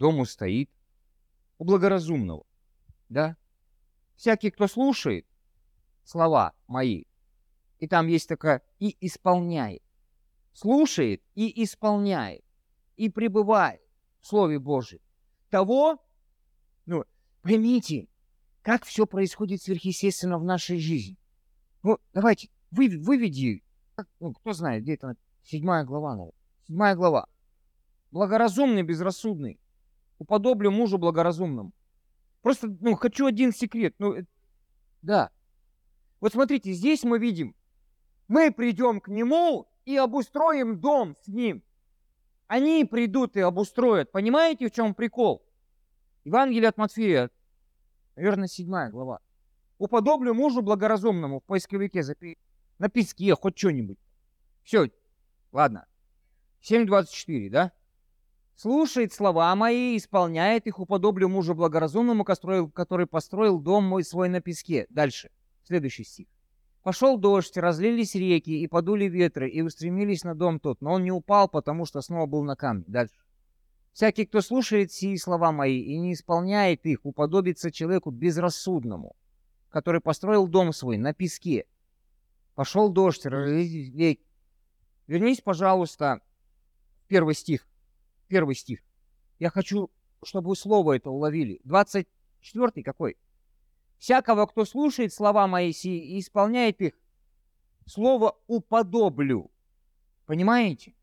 дом 0.01 0.19
устоит. 0.19 0.71
У 1.59 1.65
благоразумного, 1.65 2.45
да? 3.09 3.37
Всякий, 4.17 4.51
кто 4.51 4.67
слушает 4.67 5.27
слова 6.03 6.55
мои, 6.67 7.05
и 7.79 7.87
там 7.87 8.09
есть 8.09 8.29
такая, 8.29 8.63
и 8.81 8.97
исполняет. 9.01 9.83
Слушает 10.55 11.23
и 11.35 11.63
исполняет, 11.63 12.43
и 12.97 13.11
пребывает 13.11 13.83
в 14.21 14.27
Слове 14.27 14.59
Божьем, 14.59 15.01
того, 15.51 16.03
ну, 16.87 17.05
поймите, 17.43 18.09
как 18.63 18.85
все 18.85 19.07
происходит 19.07 19.61
сверхъестественно 19.61 20.39
в 20.39 20.45
нашей 20.45 20.79
жизни. 20.79 21.19
Ну, 21.83 21.99
давайте, 22.15 22.49
вы, 22.71 22.89
выведи, 22.99 23.63
ну, 24.21 24.33
кто 24.33 24.53
знает, 24.55 24.85
где 24.85 24.95
это, 24.95 25.17
седьмая 25.43 25.85
глава, 25.85 26.17
наверное. 26.17 26.33
Седьмая 26.67 26.97
глава. 26.97 27.29
Благоразумный, 28.11 28.83
безрассудный. 28.83 29.61
Уподоблю 30.19 30.71
мужу 30.71 30.97
благоразумному. 30.97 31.73
Просто, 32.41 32.69
ну, 32.81 32.95
хочу 32.95 33.27
один 33.27 33.53
секрет. 33.53 33.95
Ну, 33.99 34.15
э, 34.15 34.25
да. 35.03 35.31
Вот 36.21 36.33
смотрите, 36.33 36.73
здесь 36.73 37.05
мы 37.05 37.19
видим, 37.19 37.55
мы 38.29 38.51
придем 38.51 39.01
к 39.01 39.09
нему 39.09 39.69
и 39.85 39.97
обустроим 39.97 40.81
дом 40.81 41.17
с 41.23 41.29
ним. 41.29 41.63
Они 42.47 42.85
придут 42.85 43.37
и 43.37 43.41
обустроят. 43.41 44.13
Понимаете, 44.13 44.69
в 44.69 44.73
чем 44.73 44.95
прикол? 44.95 45.45
Евангелие 46.25 46.69
от 46.69 46.77
Матфея, 46.77 47.31
наверное, 48.17 48.49
седьмая 48.49 48.91
глава. 48.91 49.21
Уподоблю 49.79 50.35
мужу 50.35 50.63
благоразумному 50.63 51.41
в 51.41 51.45
поисковике 51.45 52.03
запи... 52.03 52.39
на 52.79 52.89
песке, 52.89 53.35
хоть 53.35 53.59
что-нибудь. 53.59 53.99
Все, 54.63 54.91
ладно. 55.53 55.87
7.24, 56.63 57.51
да? 57.51 57.73
Слушает 58.57 59.13
слова 59.13 59.55
мои, 59.57 59.97
исполняет 59.97 60.67
их, 60.67 60.79
уподоблю 60.79 61.29
мужу 61.29 61.55
благоразумному, 61.55 62.25
который 62.25 63.07
построил 63.07 63.59
дом 63.59 63.85
мой 63.85 64.05
свой 64.05 64.29
на 64.29 64.41
песке. 64.41 64.87
Дальше, 64.91 65.31
следующий 65.65 66.05
стих. 66.05 66.29
Пошел 66.85 67.17
дождь, 67.17 67.57
разлились 67.57 68.15
реки, 68.15 68.51
и 68.51 68.67
подули 68.67 69.07
ветры, 69.07 69.49
и 69.49 69.63
устремились 69.63 70.23
на 70.23 70.35
дом 70.35 70.61
тот, 70.61 70.83
но 70.83 70.93
он 70.93 71.03
не 71.03 71.11
упал, 71.11 71.49
потому 71.49 71.87
что 71.87 72.03
снова 72.03 72.27
был 72.27 72.45
на 72.45 72.57
камне. 72.57 72.85
Дальше. 72.87 73.15
Всякий, 73.95 74.27
кто 74.27 74.43
слушает 74.43 74.93
сии 74.93 75.17
слова 75.17 75.51
мои 75.51 75.81
и 75.81 75.99
не 75.99 76.13
исполняет 76.13 76.85
их, 76.85 77.07
уподобится 77.07 77.73
человеку 77.73 78.11
безрассудному, 78.11 79.17
который 79.71 80.03
построил 80.03 80.47
дом 80.47 80.75
свой 80.75 80.99
на 80.99 81.15
песке. 81.15 81.65
Пошел 82.55 82.91
дождь, 82.91 83.25
разлились 83.25 83.95
реки. 83.95 84.27
Вернись, 85.07 85.41
пожалуйста, 85.41 86.21
первый 87.09 87.35
стих. 87.35 87.67
Первый 88.29 88.55
стих. 88.55 88.81
Я 89.39 89.49
хочу, 89.49 89.91
чтобы 90.23 90.51
вы 90.51 90.57
слово 90.57 90.97
это 90.97 91.09
уловили. 91.09 91.63
24 91.65 92.85
какой? 92.85 93.17
Всякого, 94.05 94.45
кто 94.45 94.67
слушает 94.67 95.15
слова 95.15 95.47
мои 95.47 95.71
и 95.71 96.21
исполняет 96.21 96.79
их, 96.83 96.93
слово 97.87 98.37
«уподоблю». 98.47 99.51
Понимаете? 100.27 100.95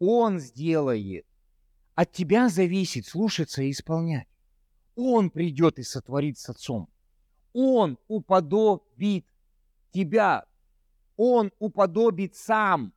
Он 0.00 0.40
сделает. 0.40 1.26
От 1.94 2.10
тебя 2.10 2.48
зависит 2.48 3.06
слушаться 3.06 3.62
и 3.62 3.70
исполнять. 3.70 4.26
Он 4.96 5.30
придет 5.30 5.78
и 5.78 5.84
сотворит 5.84 6.36
с 6.36 6.48
отцом. 6.48 6.88
Он 7.52 7.98
уподобит 8.08 9.26
тебя. 9.92 10.44
Он 11.16 11.52
уподобит 11.60 12.34
сам. 12.34 12.92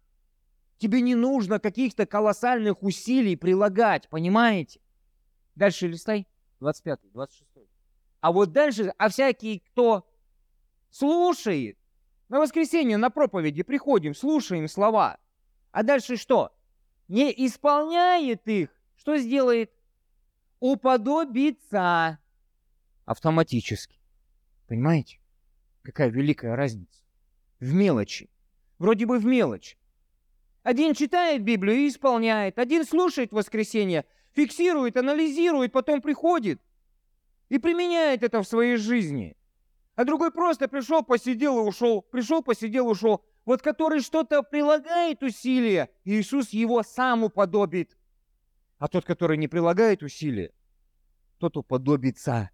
Тебе 0.79 1.01
не 1.01 1.13
нужно 1.13 1.59
каких-то 1.59 2.07
колоссальных 2.07 2.81
усилий 2.81 3.35
прилагать, 3.35 4.09
понимаете? 4.09 4.79
Дальше 5.53 5.87
листай. 5.87 6.25
25, 6.59 7.01
26. 7.13 7.46
А 8.21 8.31
вот 8.31 8.51
дальше, 8.51 8.93
а 8.97 9.09
всякий, 9.09 9.59
кто 9.59 10.07
слушает, 10.89 11.77
на 12.29 12.39
воскресенье 12.39 12.97
на 12.97 13.09
проповеди 13.09 13.63
приходим, 13.63 14.13
слушаем 14.13 14.67
слова. 14.67 15.17
А 15.71 15.83
дальше 15.83 16.17
что? 16.17 16.51
Не 17.07 17.31
исполняет 17.45 18.47
их. 18.47 18.69
Что 18.95 19.17
сделает? 19.17 19.71
Уподобится 20.59 22.19
автоматически. 23.05 23.97
Понимаете? 24.67 25.19
Какая 25.83 26.09
великая 26.09 26.55
разница. 26.55 27.03
В 27.59 27.73
мелочи. 27.73 28.29
Вроде 28.77 29.05
бы 29.05 29.19
в 29.19 29.25
мелочь. 29.25 29.77
Один 30.63 30.93
читает 30.93 31.43
Библию 31.43 31.77
и 31.77 31.87
исполняет. 31.87 32.59
Один 32.59 32.83
слушает 32.83 33.31
воскресенье, 33.31 34.03
фиксирует, 34.33 34.97
анализирует, 34.97 35.71
потом 35.71 36.01
приходит 36.01 36.61
и 37.49 37.59
применяет 37.59 38.23
это 38.23 38.41
в 38.41 38.47
своей 38.47 38.77
жизни. 38.77 39.35
А 39.95 40.05
другой 40.05 40.31
просто 40.31 40.67
пришел, 40.67 41.03
посидел 41.03 41.57
и 41.57 41.67
ушел. 41.67 42.01
Пришел, 42.03 42.43
посидел, 42.43 42.87
ушел. 42.87 43.25
Вот 43.45 43.61
который 43.61 44.01
что-то 44.01 44.43
прилагает 44.43 45.23
усилия, 45.23 45.89
Иисус 46.03 46.49
его 46.49 46.83
сам 46.83 47.23
уподобит. 47.23 47.97
А 48.77 48.87
тот, 48.87 49.05
который 49.05 49.37
не 49.37 49.47
прилагает 49.47 50.03
усилия, 50.03 50.51
тот 51.39 51.57
уподобится 51.57 52.51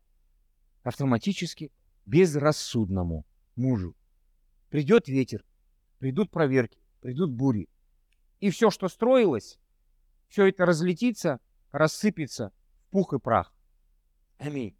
автоматически 0.84 1.72
безрассудному 2.06 3.26
мужу. 3.56 3.96
Придет 4.70 5.08
ветер, 5.08 5.44
придут 6.00 6.32
проверки, 6.32 6.80
придут 7.02 7.32
бури. 7.32 7.68
И 8.40 8.52
все, 8.52 8.70
что 8.70 8.88
строилось, 8.88 9.60
все 10.28 10.46
это 10.46 10.66
разлетится, 10.66 11.40
рассыпется 11.72 12.54
в 12.78 12.92
пух 12.92 13.14
и 13.14 13.20
прах. 13.20 13.54
Аминь 14.38 14.78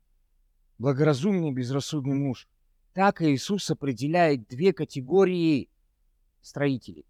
благоразумный 0.84 1.54
безрассудный 1.54 2.16
муж. 2.16 2.46
Так 2.94 3.22
Иисус 3.22 3.72
определяет 3.72 4.50
две 4.50 4.74
категории 4.74 5.70
строителей. 6.42 7.06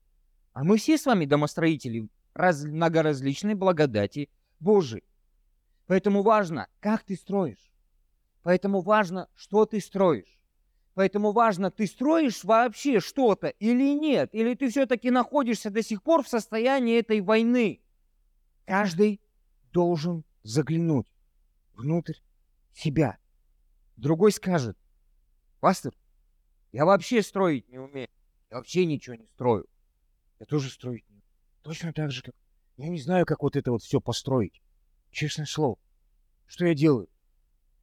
А 0.51 0.63
мы 0.63 0.77
все 0.77 0.95
с 0.95 1.07
вами 1.07 1.25
домостроители 1.25 2.07
раз, 2.35 2.63
многоразличной 2.65 3.55
благодати 3.55 4.29
Божией. 4.59 5.03
Поэтому 5.87 6.21
важно, 6.21 6.67
как 6.81 7.01
ты 7.03 7.15
строишь. 7.15 7.71
Поэтому 8.43 8.81
важно, 8.81 9.27
что 9.33 9.65
ты 9.65 9.79
строишь. 9.79 10.39
Поэтому 10.93 11.31
важно, 11.31 11.71
ты 11.71 11.87
строишь 11.87 12.43
вообще 12.43 12.99
что-то 12.99 13.47
или 13.47 13.97
нет, 13.97 14.29
или 14.35 14.53
ты 14.53 14.69
все-таки 14.69 15.09
находишься 15.09 15.71
до 15.71 15.81
сих 15.81 16.03
пор 16.03 16.21
в 16.21 16.29
состоянии 16.29 16.99
этой 16.99 17.21
войны. 17.21 17.81
Каждый 18.65 19.19
должен 19.71 20.23
заглянуть 20.43 21.07
внутрь 21.73 22.19
себя. 22.75 23.17
Другой 23.95 24.31
скажет, 24.31 24.77
пастор, 25.59 25.93
я 26.71 26.85
вообще 26.85 27.21
строить 27.21 27.69
не 27.69 27.77
умею. 27.77 28.09
Я 28.49 28.57
вообще 28.57 28.85
ничего 28.85 29.15
не 29.15 29.27
строю. 29.27 29.67
Я 30.39 30.45
тоже 30.45 30.69
строить 30.69 31.07
не 31.09 31.15
умею. 31.15 31.23
Точно 31.61 31.93
так 31.93 32.11
же, 32.11 32.21
как... 32.23 32.35
Я 32.77 32.89
не 32.89 32.99
знаю, 32.99 33.25
как 33.25 33.43
вот 33.43 33.55
это 33.55 33.71
вот 33.71 33.83
все 33.83 34.01
построить. 34.01 34.61
Честное 35.11 35.45
слово. 35.45 35.77
Что 36.47 36.65
я 36.65 36.73
делаю? 36.73 37.07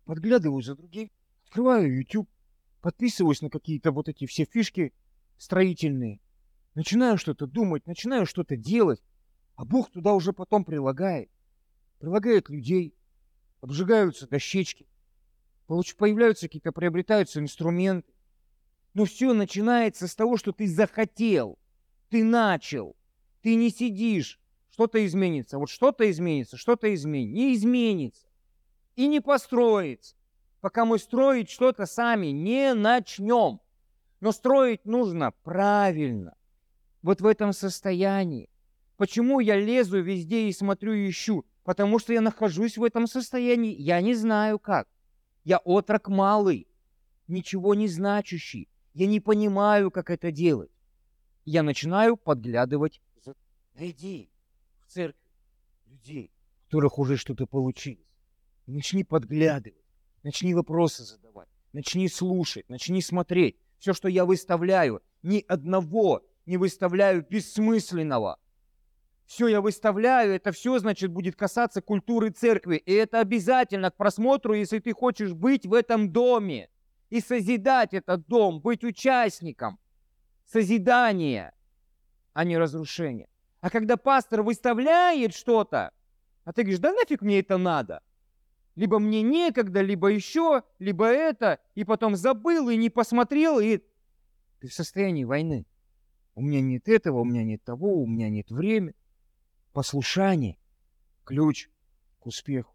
Подглядываю 0.05 0.63
за 0.63 0.75
другим, 0.75 1.11
открываю 1.45 1.97
YouTube, 1.97 2.29
подписываюсь 2.81 3.43
на 3.43 3.51
какие-то 3.51 3.93
вот 3.93 4.09
эти 4.09 4.27
все 4.27 4.45
фишки 4.45 4.93
строительные. 5.39 6.21
Начинаю 6.75 7.19
что-то 7.19 7.47
думать, 7.47 7.87
начинаю 7.87 8.27
что-то 8.27 8.57
делать. 8.57 9.03
А 9.55 9.65
Бог 9.65 9.91
туда 9.91 10.15
уже 10.15 10.33
потом 10.33 10.65
прилагает. 10.65 11.31
Прилагает 11.99 12.49
людей, 12.49 12.95
обжигаются 13.61 14.27
дощечки, 14.27 14.87
появляются 15.97 16.47
какие-то, 16.47 16.73
приобретаются 16.73 17.41
инструменты. 17.41 18.13
Но 18.95 19.05
все 19.05 19.33
начинается 19.33 20.09
с 20.09 20.15
того, 20.15 20.37
что 20.37 20.53
ты 20.53 20.67
захотел, 20.67 21.59
ты 22.09 22.25
начал, 22.25 22.97
ты 23.43 23.55
не 23.55 23.71
сидишь, 23.71 24.41
что-то 24.71 25.05
изменится, 25.07 25.59
вот 25.59 25.71
что-то 25.71 26.11
изменится, 26.11 26.57
что-то 26.57 26.93
изменится, 26.93 27.35
не 27.35 27.55
изменится 27.55 28.27
и 28.97 29.07
не 29.07 29.21
построится, 29.21 30.17
пока 30.61 30.85
мы 30.85 30.99
строить 30.99 31.51
что-то 31.51 31.87
сами 31.87 32.29
не 32.29 32.75
начнем. 32.75 33.61
Но 34.21 34.33
строить 34.33 34.85
нужно 34.85 35.33
правильно, 35.45 36.35
вот 37.03 37.21
в 37.21 37.27
этом 37.27 37.53
состоянии. 37.53 38.51
Почему 38.97 39.41
я 39.41 39.57
лезу 39.57 40.03
везде 40.03 40.49
и 40.49 40.53
смотрю 40.53 40.93
и 40.93 41.09
ищу? 41.09 41.47
Потому 41.65 41.99
что 41.99 42.13
я 42.13 42.21
нахожусь 42.21 42.77
в 42.77 42.85
этом 42.85 43.07
состоянии, 43.07 43.75
я 43.75 44.01
не 44.03 44.15
знаю 44.15 44.59
как. 44.59 44.89
Я 45.45 45.59
отрок 45.59 46.09
малый, 46.09 46.67
ничего 47.29 47.75
не 47.75 47.89
значащий. 47.89 48.69
Я 48.93 49.07
не 49.07 49.21
понимаю, 49.21 49.91
как 49.91 50.11
это 50.11 50.31
делать. 50.31 50.71
Я 51.45 51.63
начинаю 51.63 52.17
подглядывать. 52.17 53.01
Найди 53.75 54.31
в 54.81 54.93
церкви 54.93 55.21
людей, 55.87 56.31
у 56.31 56.65
которых 56.65 56.99
уже 56.99 57.17
что-то 57.17 57.47
получилось. 57.47 58.05
Начни 58.67 59.05
подглядывать, 59.05 59.83
начни 60.23 60.55
вопросы 60.55 61.05
задавать, 61.05 61.49
начни 61.73 62.09
слушать, 62.09 62.69
начни 62.69 63.01
смотреть. 63.01 63.57
Все, 63.79 63.95
что 63.95 64.09
я 64.09 64.25
выставляю, 64.25 65.03
ни 65.23 65.45
одного 65.49 66.23
не 66.47 66.57
выставляю 66.57 67.25
бессмысленного 67.29 68.39
все 69.31 69.47
я 69.47 69.61
выставляю, 69.61 70.35
это 70.35 70.51
все, 70.51 70.81
значит, 70.81 71.13
будет 71.13 71.37
касаться 71.37 71.81
культуры 71.81 72.31
церкви. 72.31 72.79
И 72.79 72.93
это 72.93 73.21
обязательно 73.21 73.93
к 73.93 73.97
просмотру, 73.97 74.55
если 74.55 74.81
ты 74.81 74.93
хочешь 74.93 75.35
быть 75.35 75.67
в 75.67 75.73
этом 75.73 76.11
доме 76.11 76.69
и 77.11 77.21
созидать 77.21 77.95
этот 77.95 78.27
дом, 78.27 78.61
быть 78.61 78.83
участником 78.83 79.79
созидания, 80.45 81.55
а 82.33 82.43
не 82.43 82.59
разрушения. 82.59 83.29
А 83.61 83.71
когда 83.71 83.97
пастор 83.97 84.43
выставляет 84.43 85.33
что-то, 85.33 85.93
а 86.43 86.53
ты 86.53 86.63
говоришь, 86.63 86.81
да 86.81 86.93
нафиг 86.93 87.23
мне 87.23 87.39
это 87.39 87.57
надо. 87.57 88.03
Либо 88.75 88.99
мне 88.99 89.23
некогда, 89.23 89.81
либо 89.81 90.09
еще, 90.09 90.65
либо 90.81 91.07
это, 91.07 91.61
и 91.77 91.85
потом 91.85 92.17
забыл 92.17 92.69
и 92.69 92.77
не 92.77 92.91
посмотрел, 92.91 93.61
и 93.61 93.79
ты 94.59 94.67
в 94.67 94.75
состоянии 94.75 95.23
войны. 95.23 95.67
У 96.35 96.43
меня 96.43 96.61
нет 96.61 96.89
этого, 96.89 97.21
у 97.21 97.25
меня 97.25 97.45
нет 97.45 97.63
того, 97.63 98.03
у 98.03 98.09
меня 98.09 98.29
нет 98.29 98.51
времени. 98.51 98.97
Послушание– 99.73 100.59
ключ 101.25 101.71
к 102.19 102.27
успеху. 102.27 102.75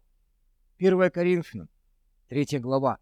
1 0.78 1.10
Коринфянам, 1.10 1.68
3 2.28 2.58
глава, 2.58 2.98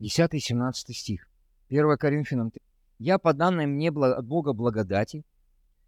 10-17 0.00 0.72
стих. 0.92 1.28
1 1.68 1.96
Коринфянам. 1.96 2.52
«Я, 2.98 3.18
по 3.18 3.32
данной 3.32 3.66
мне 3.66 3.90
от 3.90 4.26
Бога 4.26 4.52
благодати, 4.52 5.24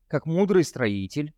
как 0.07 0.27
мудрый 0.27 0.63
строитель, 0.63 1.35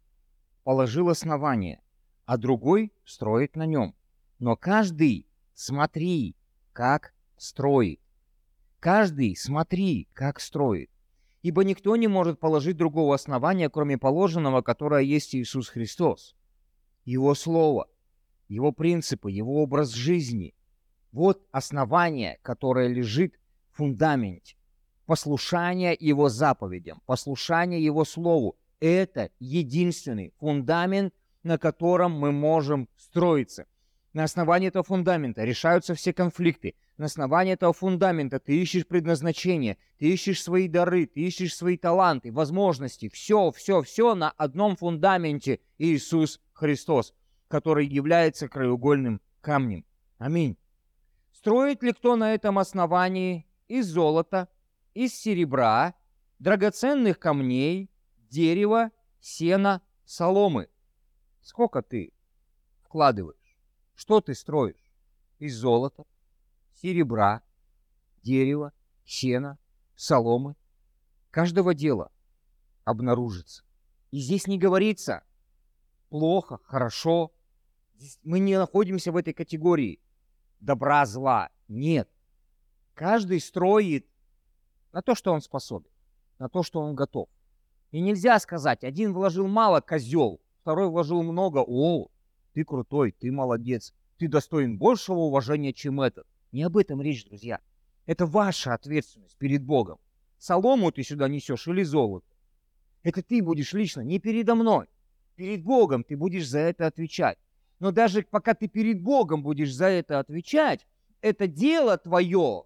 положил 0.62 1.09
основание, 1.09 1.81
а 2.27 2.37
другой 2.37 2.92
строит 3.07 3.57
на 3.57 3.64
нем. 3.64 3.94
Но 4.38 4.57
каждый 4.57 5.27
смотри, 5.55 6.37
как 6.74 7.14
строит. 7.38 8.01
Каждый 8.79 9.35
смотри, 9.37 10.07
как 10.12 10.38
строит. 10.40 10.90
Ибо 11.42 11.62
никто 11.64 11.94
не 11.96 12.09
может 12.09 12.40
положить 12.40 12.77
другого 12.77 13.14
основания, 13.14 13.68
кроме 13.68 13.96
положенного, 13.96 14.62
которое 14.62 15.03
есть 15.03 15.35
Иисус 15.35 15.68
Христос. 15.68 16.35
Его 17.05 17.35
Слово, 17.35 17.88
Его 18.48 18.72
принципы, 18.72 19.31
Его 19.31 19.62
образ 19.62 19.92
жизни. 19.92 20.55
Вот 21.12 21.46
основание, 21.53 22.38
которое 22.42 22.88
лежит 22.88 23.38
в 23.70 23.77
фундаменте. 23.79 24.57
Послушание 25.07 25.96
Его 25.98 26.29
заповедям, 26.29 27.01
послушание 27.07 27.83
Его 27.83 28.05
Слову. 28.05 28.57
Это 28.81 29.31
единственный 29.38 30.35
фундамент, 30.38 31.14
на 31.42 31.57
котором 31.57 32.12
мы 32.12 32.33
можем 32.33 32.88
строиться. 32.96 33.66
На 34.12 34.24
основании 34.24 34.68
этого 34.68 34.85
фундамента 34.85 35.44
решаются 35.44 35.94
все 35.94 36.12
конфликты. 36.12 36.74
На 36.98 37.06
основании 37.06 37.52
этого 37.52 37.72
фундамента 37.72 38.40
ты 38.40 38.61
ищешь 38.61 38.84
предназначение, 38.84 39.78
ты 39.98 40.12
ищешь 40.12 40.42
свои 40.42 40.66
дары, 40.66 41.06
ты 41.06 41.20
ищешь 41.20 41.54
свои 41.54 41.76
таланты, 41.76 42.32
возможности. 42.32 43.08
Все, 43.08 43.52
все, 43.52 43.82
все 43.82 44.16
на 44.16 44.32
одном 44.32 44.74
фундаменте 44.74 45.61
Иисус 45.78 46.40
Христос, 46.52 47.14
который 47.46 47.87
является 47.87 48.48
краеугольным 48.48 49.20
камнем. 49.40 49.84
Аминь. 50.18 50.58
Строит 51.32 51.84
ли 51.84 51.92
кто 51.92 52.16
на 52.16 52.34
этом 52.34 52.58
основании 52.58 53.46
из 53.68 53.87
золота, 53.87 54.48
из 54.92 55.14
серебра, 55.14 55.94
драгоценных 56.40 57.20
камней, 57.20 57.92
дерева, 58.28 58.90
сена, 59.20 59.82
соломы? 60.04 60.68
Сколько 61.42 61.80
ты 61.80 62.12
вкладываешь? 62.82 63.56
Что 63.94 64.20
ты 64.20 64.34
строишь? 64.34 64.74
Из 65.38 65.54
золота, 65.54 66.04
серебра, 66.83 67.43
дерева, 68.23 68.73
сена, 69.05 69.59
соломы. 69.97 70.55
Каждого 71.31 71.75
дела 71.75 72.11
обнаружится. 72.85 73.64
И 74.11 74.19
здесь 74.19 74.47
не 74.47 74.59
говорится 74.59 75.25
плохо, 76.09 76.59
хорошо. 76.64 77.33
Здесь 77.97 78.19
мы 78.23 78.38
не 78.38 78.57
находимся 78.57 79.12
в 79.12 79.17
этой 79.17 79.35
категории 79.35 80.01
добра, 80.61 81.05
зла. 81.07 81.51
Нет. 81.69 82.09
Каждый 82.95 83.41
строит 83.41 84.07
на 84.93 85.03
то, 85.03 85.14
что 85.14 85.33
он 85.33 85.41
способен, 85.41 85.91
на 86.38 86.49
то, 86.49 86.62
что 86.62 86.81
он 86.81 86.95
готов. 86.95 87.29
И 87.91 88.01
нельзя 88.01 88.38
сказать, 88.38 88.85
один 88.85 89.12
вложил 89.12 89.47
мало, 89.47 89.81
козел, 89.81 90.41
второй 90.61 90.88
вложил 90.88 91.23
много, 91.23 91.64
о, 91.67 92.09
ты 92.53 92.64
крутой, 92.64 93.12
ты 93.12 93.31
молодец, 93.31 93.95
ты 94.19 94.29
достоин 94.29 94.79
большего 94.79 95.19
уважения, 95.19 95.73
чем 95.73 96.01
этот. 96.01 96.27
Не 96.52 96.62
об 96.62 96.76
этом 96.76 97.02
речь, 97.02 97.24
друзья. 97.24 97.61
Это 98.06 98.26
ваша 98.26 98.74
ответственность 98.74 99.37
перед 99.37 99.62
Богом. 99.62 99.98
Солому 100.38 100.92
ты 100.92 101.02
сюда 101.02 101.28
несешь 101.28 101.66
или 101.68 101.82
золото. 101.82 102.26
Это 103.02 103.22
ты 103.22 103.42
будешь 103.42 103.72
лично, 103.72 104.00
не 104.00 104.18
передо 104.18 104.54
мной. 104.54 104.87
Перед 105.37 105.62
Богом 105.62 106.04
ты 106.04 106.16
будешь 106.16 106.48
за 106.48 106.61
это 106.61 106.87
отвечать. 106.87 107.38
Но 107.80 107.92
даже 107.92 108.22
пока 108.22 108.54
ты 108.54 108.66
перед 108.68 109.02
Богом 109.02 109.42
будешь 109.42 109.72
за 109.72 109.87
это 109.87 110.18
отвечать, 110.18 110.87
это 111.20 111.46
дело 111.46 111.96
твое, 111.98 112.64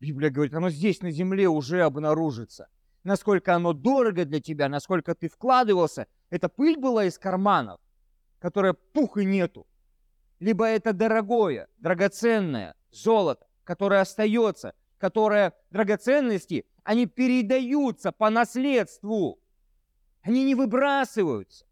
Библия 0.00 0.30
говорит, 0.30 0.54
оно 0.54 0.70
здесь 0.70 1.00
на 1.00 1.10
земле 1.10 1.48
уже 1.48 1.82
обнаружится. 1.82 2.68
Насколько 3.04 3.54
оно 3.54 3.72
дорого 3.72 4.24
для 4.24 4.40
тебя, 4.40 4.68
насколько 4.68 5.14
ты 5.14 5.28
вкладывался. 5.28 6.06
Это 6.30 6.48
пыль 6.48 6.78
была 6.78 7.04
из 7.04 7.18
карманов 7.18 7.80
которое 8.44 8.74
пух 8.74 9.16
и 9.16 9.24
нету. 9.24 9.66
Либо 10.38 10.66
это 10.66 10.92
дорогое, 10.92 11.66
драгоценное 11.78 12.74
золото, 12.94 13.46
которое 13.64 14.00
остается, 14.00 14.74
которое 14.98 15.54
драгоценности, 15.70 16.66
они 16.82 17.06
передаются 17.06 18.12
по 18.12 18.30
наследству. 18.30 19.40
Они 20.22 20.44
не 20.44 20.54
выбрасываются, 20.54 21.66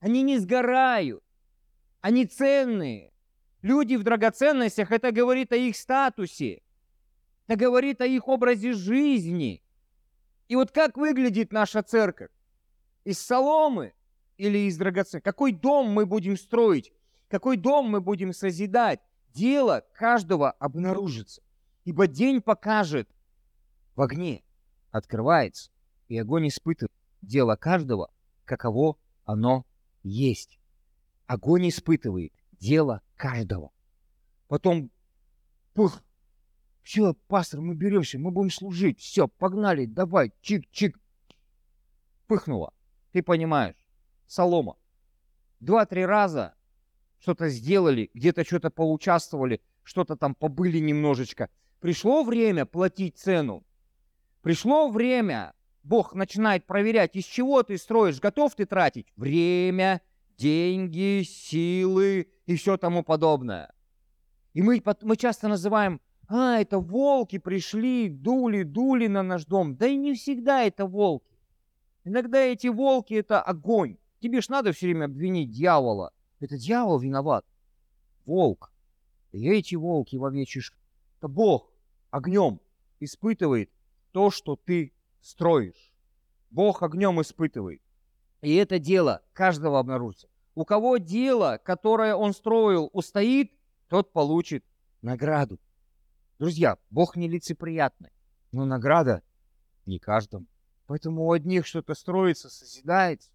они 0.00 0.22
не 0.22 0.38
сгорают, 0.38 1.22
они 2.00 2.26
ценные. 2.26 3.12
Люди 3.60 3.96
в 3.96 4.02
драгоценностях, 4.02 4.90
это 4.90 5.12
говорит 5.12 5.52
о 5.52 5.56
их 5.56 5.76
статусе, 5.76 6.62
это 7.46 7.56
говорит 7.56 8.00
о 8.00 8.06
их 8.06 8.28
образе 8.28 8.72
жизни. 8.72 9.62
И 10.48 10.56
вот 10.56 10.70
как 10.70 10.96
выглядит 10.96 11.52
наша 11.52 11.82
церковь? 11.82 12.30
Из 13.04 13.18
соломы, 13.20 13.94
или 14.36 14.66
из 14.66 14.76
драгоценных? 14.76 15.22
Какой 15.22 15.52
дом 15.52 15.90
мы 15.90 16.06
будем 16.06 16.36
строить? 16.36 16.92
Какой 17.28 17.56
дом 17.56 17.90
мы 17.90 18.00
будем 18.00 18.32
созидать? 18.32 19.00
Дело 19.34 19.82
каждого 19.94 20.50
обнаружится. 20.50 21.42
Ибо 21.84 22.06
день 22.06 22.42
покажет 22.42 23.08
в 23.96 24.02
огне, 24.02 24.44
открывается, 24.90 25.70
и 26.08 26.18
огонь 26.18 26.48
испытывает 26.48 26.92
дело 27.22 27.56
каждого, 27.56 28.12
каково 28.44 28.98
оно 29.24 29.64
есть. 30.02 30.58
Огонь 31.26 31.68
испытывает 31.68 32.32
дело 32.60 33.00
каждого. 33.16 33.72
Потом, 34.48 34.90
пух, 35.72 36.02
все, 36.82 37.14
пастор, 37.28 37.60
мы 37.60 37.74
беремся, 37.74 38.18
мы 38.18 38.30
будем 38.30 38.50
служить, 38.50 39.00
все, 39.00 39.28
погнали, 39.28 39.86
давай, 39.86 40.32
чик-чик. 40.42 40.92
Пыхнуло. 42.26 42.74
Ты 43.12 43.22
понимаешь, 43.22 43.76
солома. 44.26 44.76
Два-три 45.60 46.04
раза 46.04 46.54
что-то 47.22 47.48
сделали, 47.48 48.10
где-то 48.14 48.44
что-то 48.44 48.70
поучаствовали, 48.70 49.60
что-то 49.84 50.16
там 50.16 50.34
побыли 50.34 50.78
немножечко. 50.78 51.48
Пришло 51.80 52.24
время 52.24 52.66
платить 52.66 53.16
цену. 53.16 53.64
Пришло 54.42 54.90
время, 54.90 55.54
Бог 55.84 56.14
начинает 56.14 56.66
проверять, 56.66 57.14
из 57.14 57.24
чего 57.24 57.62
ты 57.62 57.78
строишь, 57.78 58.20
готов 58.20 58.56
ты 58.56 58.66
тратить 58.66 59.12
время, 59.16 60.02
деньги, 60.36 61.22
силы 61.24 62.28
и 62.46 62.56
все 62.56 62.76
тому 62.76 63.04
подобное. 63.04 63.72
И 64.52 64.62
мы, 64.62 64.82
мы 65.02 65.16
часто 65.16 65.46
называем, 65.46 66.00
а, 66.28 66.60
это 66.60 66.80
волки 66.80 67.38
пришли, 67.38 68.08
дули, 68.08 68.64
дули 68.64 69.06
на 69.06 69.22
наш 69.22 69.44
дом. 69.44 69.76
Да 69.76 69.86
и 69.86 69.96
не 69.96 70.14
всегда 70.14 70.62
это 70.62 70.86
волки. 70.86 71.38
Иногда 72.04 72.40
эти 72.40 72.66
волки– 72.66 73.14
это 73.14 73.40
огонь. 73.40 73.96
Тебе 74.20 74.40
ж 74.40 74.48
надо 74.48 74.72
все 74.72 74.86
время 74.86 75.04
обвинить 75.04 75.50
дьявола. 75.50 76.12
Это 76.42 76.58
дьявол 76.58 76.98
виноват. 76.98 77.46
Волк. 78.26 78.72
Эти 79.30 79.76
волки 79.76 80.16
в 80.16 80.24
овечьей 80.24 80.64
Это 81.18 81.28
Бог 81.28 81.70
огнем 82.10 82.60
испытывает 82.98 83.70
то, 84.10 84.32
что 84.32 84.56
ты 84.56 84.92
строишь. 85.20 85.92
Бог 86.50 86.82
огнем 86.82 87.20
испытывает. 87.20 87.80
И 88.40 88.56
это 88.56 88.80
дело 88.80 89.22
каждого 89.32 89.78
обнаружится. 89.78 90.28
У 90.56 90.64
кого 90.64 90.96
дело, 90.96 91.60
которое 91.64 92.16
он 92.16 92.32
строил, 92.32 92.90
устоит, 92.92 93.52
тот 93.88 94.12
получит 94.12 94.64
награду. 95.00 95.60
Друзья, 96.40 96.76
Бог 96.90 97.14
нелицеприятный, 97.14 98.10
но 98.50 98.64
награда 98.64 99.22
не 99.86 100.00
каждому. 100.00 100.46
Поэтому 100.86 101.24
у 101.24 101.32
одних 101.32 101.66
что-то 101.66 101.94
строится, 101.94 102.50
созидается, 102.50 103.30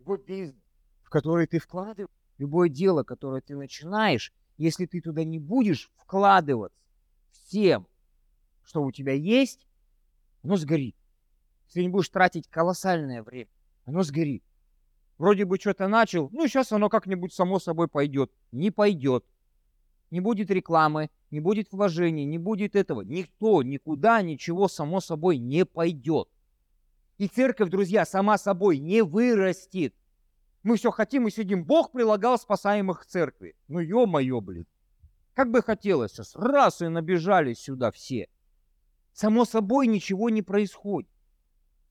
любой 0.00 0.18
бизнес, 0.18 0.60
в 1.04 1.08
который 1.08 1.46
ты 1.46 1.60
вкладываешь, 1.60 2.10
любое 2.42 2.68
дело, 2.68 3.04
которое 3.04 3.40
ты 3.40 3.56
начинаешь, 3.56 4.32
если 4.58 4.86
ты 4.86 5.00
туда 5.00 5.22
не 5.22 5.38
будешь 5.38 5.90
вкладываться 5.96 6.76
всем, 7.30 7.86
что 8.64 8.82
у 8.82 8.90
тебя 8.90 9.12
есть, 9.12 9.66
оно 10.42 10.56
сгорит. 10.56 10.96
Если 11.68 11.82
не 11.82 11.88
будешь 11.88 12.08
тратить 12.08 12.48
колоссальное 12.48 13.22
время, 13.22 13.48
оно 13.84 14.02
сгорит. 14.02 14.42
Вроде 15.18 15.44
бы 15.44 15.56
что-то 15.56 15.86
начал, 15.86 16.30
ну 16.32 16.48
сейчас 16.48 16.72
оно 16.72 16.88
как-нибудь 16.88 17.32
само 17.32 17.60
собой 17.60 17.86
пойдет. 17.86 18.32
Не 18.50 18.72
пойдет. 18.72 19.24
Не 20.10 20.20
будет 20.20 20.50
рекламы, 20.50 21.10
не 21.30 21.38
будет 21.38 21.70
вложений, 21.70 22.24
не 22.24 22.38
будет 22.38 22.74
этого. 22.74 23.02
Никто 23.02 23.62
никуда 23.62 24.20
ничего 24.20 24.66
само 24.66 25.00
собой 25.00 25.38
не 25.38 25.64
пойдет. 25.64 26.28
И 27.18 27.28
церковь, 27.28 27.70
друзья, 27.70 28.04
сама 28.04 28.36
собой 28.36 28.78
не 28.78 29.02
вырастет. 29.02 29.94
Мы 30.62 30.76
все 30.76 30.90
хотим 30.90 31.26
и 31.26 31.30
сидим. 31.30 31.64
Бог 31.64 31.90
прилагал 31.90 32.38
спасаемых 32.38 33.02
к 33.02 33.06
церкви. 33.06 33.56
Ну, 33.68 33.80
ё-моё, 33.80 34.40
блин. 34.40 34.66
Как 35.34 35.50
бы 35.50 35.62
хотелось 35.62 36.12
сейчас, 36.12 36.36
раз 36.36 36.82
и 36.82 36.88
набежали 36.88 37.54
сюда 37.54 37.90
все. 37.90 38.28
Само 39.12 39.44
собой 39.44 39.86
ничего 39.86 40.30
не 40.30 40.42
происходит. 40.42 41.10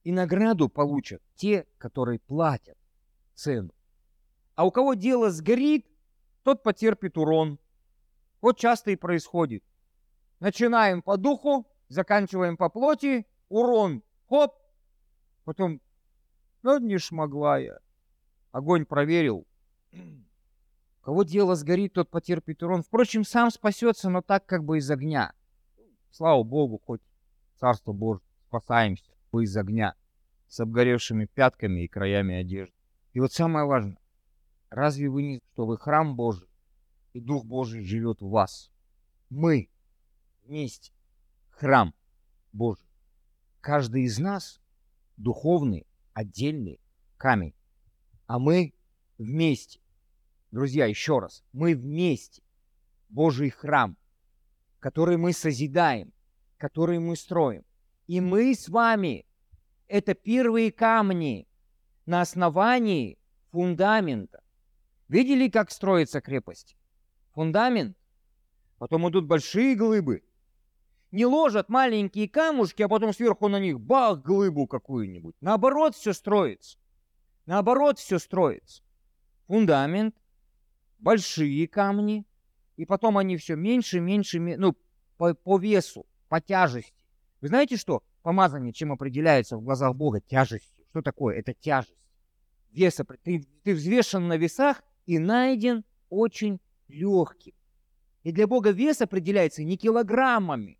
И 0.04 0.12
награду 0.12 0.68
получат 0.68 1.22
те, 1.34 1.66
которые 1.78 2.18
платят 2.18 2.76
цену. 3.34 3.72
А 4.54 4.64
у 4.64 4.70
кого 4.70 4.94
дело 4.94 5.30
сгорит, 5.30 5.86
тот 6.42 6.62
потерпит 6.62 7.16
урон. 7.18 7.58
Вот 8.40 8.58
часто 8.58 8.90
и 8.90 8.96
происходит. 8.96 9.62
Начинаем 10.40 11.02
по 11.02 11.16
духу, 11.16 11.66
заканчиваем 11.88 12.56
по 12.56 12.68
плоти, 12.68 13.26
урон, 13.48 14.02
хоп, 14.28 14.56
потом, 15.44 15.80
ну 16.62 16.78
не 16.78 16.98
шмогла 16.98 17.58
я. 17.58 17.78
Огонь 18.52 18.84
проверил. 18.84 19.46
Кого 21.00 21.24
дело 21.24 21.56
сгорит, 21.56 21.94
тот 21.94 22.10
потерпит 22.10 22.62
урон. 22.62 22.82
Впрочем, 22.82 23.24
сам 23.24 23.50
спасется, 23.50 24.08
но 24.08 24.22
так 24.22 24.46
как 24.46 24.64
бы 24.64 24.78
из 24.78 24.88
огня. 24.90 25.32
Слава 26.10 26.42
Богу, 26.44 26.78
хоть 26.78 27.00
Царство 27.56 27.92
Божье, 27.92 28.24
спасаемся 28.48 29.10
из 29.32 29.56
огня 29.56 29.94
с 30.46 30.60
обгоревшими 30.60 31.24
пятками 31.24 31.84
и 31.84 31.88
краями 31.88 32.34
одежды. 32.34 32.74
И 33.14 33.20
вот 33.20 33.32
самое 33.32 33.64
важное, 33.64 33.98
разве 34.68 35.08
вы 35.08 35.22
не, 35.22 35.40
что 35.52 35.64
вы 35.64 35.78
храм 35.78 36.14
Божий, 36.14 36.48
и 37.14 37.20
Дух 37.20 37.46
Божий 37.46 37.82
живет 37.82 38.20
в 38.20 38.28
вас? 38.28 38.70
Мы 39.30 39.70
вместе 40.44 40.92
храм 41.50 41.94
Божий. 42.52 42.86
Каждый 43.60 44.02
из 44.02 44.18
нас 44.18 44.60
духовный, 45.16 45.86
отдельный 46.12 46.80
камень. 47.16 47.54
А 48.32 48.38
мы 48.38 48.72
вместе. 49.18 49.78
Друзья, 50.52 50.86
еще 50.86 51.18
раз, 51.18 51.44
мы 51.52 51.74
вместе. 51.74 52.42
Божий 53.10 53.50
храм, 53.50 53.98
который 54.78 55.18
мы 55.18 55.34
созидаем, 55.34 56.14
который 56.56 56.98
мы 56.98 57.14
строим. 57.16 57.62
И 58.06 58.22
мы 58.22 58.54
с 58.54 58.70
вами– 58.70 59.26
это 59.86 60.14
первые 60.14 60.72
камни 60.72 61.46
на 62.06 62.22
основании 62.22 63.18
фундамента. 63.50 64.42
Видели, 65.08 65.50
как 65.50 65.70
строится 65.70 66.22
крепость? 66.22 66.74
Фундамент, 67.32 67.98
потом 68.78 69.10
идут 69.10 69.26
большие 69.26 69.74
глыбы. 69.74 70.22
Не 71.10 71.26
ложат 71.26 71.68
маленькие 71.68 72.30
камушки, 72.30 72.80
а 72.80 72.88
потом 72.88 73.12
сверху 73.12 73.48
на 73.48 73.60
них 73.60 73.78
бах, 73.78 74.22
глыбу 74.22 74.66
какую-нибудь. 74.66 75.36
Наоборот, 75.42 75.94
все 75.94 76.14
строится. 76.14 76.78
Наоборот, 77.46 77.98
все 77.98 78.18
строится. 78.18 78.82
Фундамент, 79.46 80.14
большие 80.98 81.66
камни, 81.68 82.24
и 82.76 82.84
потом 82.84 83.18
они 83.18 83.36
все 83.36 83.56
меньше, 83.56 84.00
меньше, 84.00 84.40
ну, 84.40 84.76
по, 85.16 85.34
по 85.34 85.58
весу, 85.58 86.06
по 86.28 86.40
тяжести. 86.40 87.04
Вы 87.40 87.48
знаете, 87.48 87.76
что 87.76 88.02
помазание 88.22 88.72
чем 88.72 88.92
определяется 88.92 89.56
в 89.56 89.62
глазах 89.62 89.94
Бога? 89.94 90.20
Тяжестью. 90.20 90.84
Что 90.90 91.02
такое? 91.02 91.36
Это 91.36 91.54
тяжесть. 91.54 91.96
Веса. 92.70 93.04
Ты, 93.22 93.46
ты 93.64 93.74
взвешен 93.74 94.28
на 94.28 94.36
весах 94.36 94.82
и 95.06 95.18
найден 95.18 95.84
очень 96.08 96.60
легким. 96.88 97.54
И 98.22 98.32
для 98.32 98.46
Бога 98.46 98.70
вес 98.70 99.00
определяется 99.00 99.64
не 99.64 99.76
килограммами, 99.76 100.78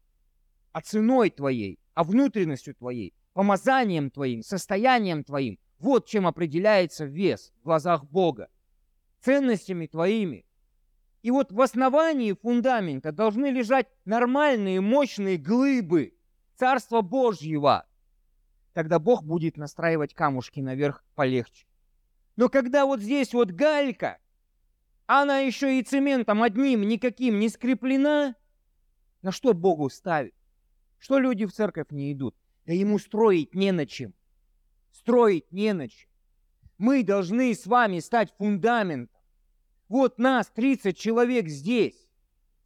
а 0.70 0.80
ценой 0.80 1.30
твоей, 1.30 1.78
а 1.94 2.04
внутренностью 2.04 2.74
твоей, 2.74 3.12
помазанием 3.32 4.10
твоим, 4.10 4.42
состоянием 4.42 5.24
твоим. 5.24 5.58
Вот 5.82 6.06
чем 6.06 6.28
определяется 6.28 7.04
вес 7.04 7.52
в 7.60 7.64
глазах 7.64 8.04
Бога. 8.04 8.48
Ценностями 9.18 9.86
твоими. 9.86 10.46
И 11.22 11.32
вот 11.32 11.50
в 11.50 11.60
основании 11.60 12.34
фундамента 12.34 13.10
должны 13.10 13.46
лежать 13.46 13.88
нормальные, 14.04 14.80
мощные 14.80 15.38
глыбы 15.38 16.14
Царства 16.54 17.00
Божьего. 17.00 17.84
Тогда 18.74 19.00
Бог 19.00 19.24
будет 19.24 19.56
настраивать 19.56 20.14
камушки 20.14 20.60
наверх 20.60 21.04
полегче. 21.16 21.66
Но 22.36 22.48
когда 22.48 22.86
вот 22.86 23.00
здесь 23.00 23.34
вот 23.34 23.50
галька, 23.50 24.18
она 25.06 25.40
еще 25.40 25.80
и 25.80 25.82
цементом 25.82 26.44
одним 26.44 26.86
никаким 26.86 27.40
не 27.40 27.48
скреплена, 27.48 28.36
на 29.20 29.32
что 29.32 29.52
Богу 29.52 29.90
ставит? 29.90 30.34
Что 31.00 31.18
люди 31.18 31.44
в 31.44 31.52
церковь 31.52 31.90
не 31.90 32.12
идут? 32.12 32.36
Да 32.66 32.72
ему 32.72 33.00
строить 33.00 33.56
не 33.56 33.72
на 33.72 33.84
чем 33.84 34.14
строить 34.92 35.50
не 35.50 35.72
на 35.72 35.88
чем. 35.88 36.08
Мы 36.78 37.02
должны 37.02 37.54
с 37.54 37.66
вами 37.66 37.98
стать 38.00 38.32
фундаментом. 38.38 39.20
Вот 39.88 40.18
нас 40.18 40.48
30 40.54 40.96
человек 40.96 41.48
здесь. 41.48 42.08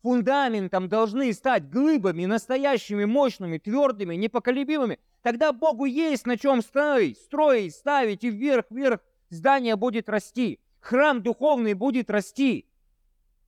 Фундаментом 0.03 0.89
должны 0.89 1.33
стать 1.33 1.69
глыбами, 1.69 2.27
настоящими, 2.27 3.05
мощными, 3.05 3.59
твердыми, 3.59 4.15
непоколебимыми. 4.15 5.01
Тогда 5.23 5.53
Богу 5.53 5.85
есть 5.85 6.27
на 6.27 6.39
чем 6.39 6.62
строить, 6.62 7.19
строить, 7.19 7.75
ставить, 7.75 8.23
и 8.23 8.31
вверх-вверх 8.31 9.01
здание 9.29 9.75
будет 9.75 10.09
расти. 10.09 10.61
Храм 10.79 11.23
духовный 11.23 11.75
будет 11.75 12.11
расти. 12.11 12.69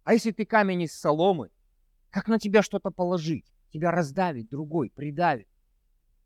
А 0.02 0.14
если 0.14 0.32
ты 0.32 0.44
камень 0.44 0.82
из 0.82 0.98
соломы, 0.98 1.50
как 2.10 2.26
на 2.26 2.38
тебя 2.40 2.62
что-то 2.62 2.90
положить? 2.90 3.46
Тебя 3.70 3.90
раздавит 3.90 4.48
другой, 4.48 4.90
придавит. 4.90 5.46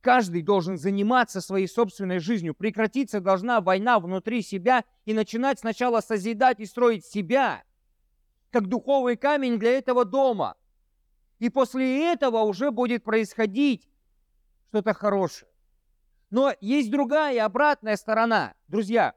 Каждый 0.03 0.43
должен 0.43 0.77
заниматься 0.77 1.41
своей 1.41 1.69
собственной 1.69 2.19
жизнью. 2.19 2.55
Прекратиться 2.55 3.21
должна 3.21 3.61
война 3.61 4.01
внутри 4.01 4.43
себя 4.43 4.85
и 5.05 5.15
начинать 5.15 5.61
сначала 5.61 6.01
созидать 6.01 6.59
и 6.59 6.67
строить 6.67 7.07
себя, 7.07 7.63
как 8.51 8.67
духовный 8.67 9.17
камень 9.17 9.61
для 9.61 9.79
этого 9.79 10.05
дома. 10.05 10.57
И 11.39 11.49
после 11.51 12.13
этого 12.13 12.39
уже 12.41 12.73
будет 12.73 13.05
происходить 13.05 13.89
что-то 14.69 14.93
хорошее. 14.93 15.51
Но 16.31 16.53
есть 16.61 16.91
другая, 16.91 17.45
обратная 17.45 17.97
сторона. 17.97 18.55
Друзья, 18.67 19.15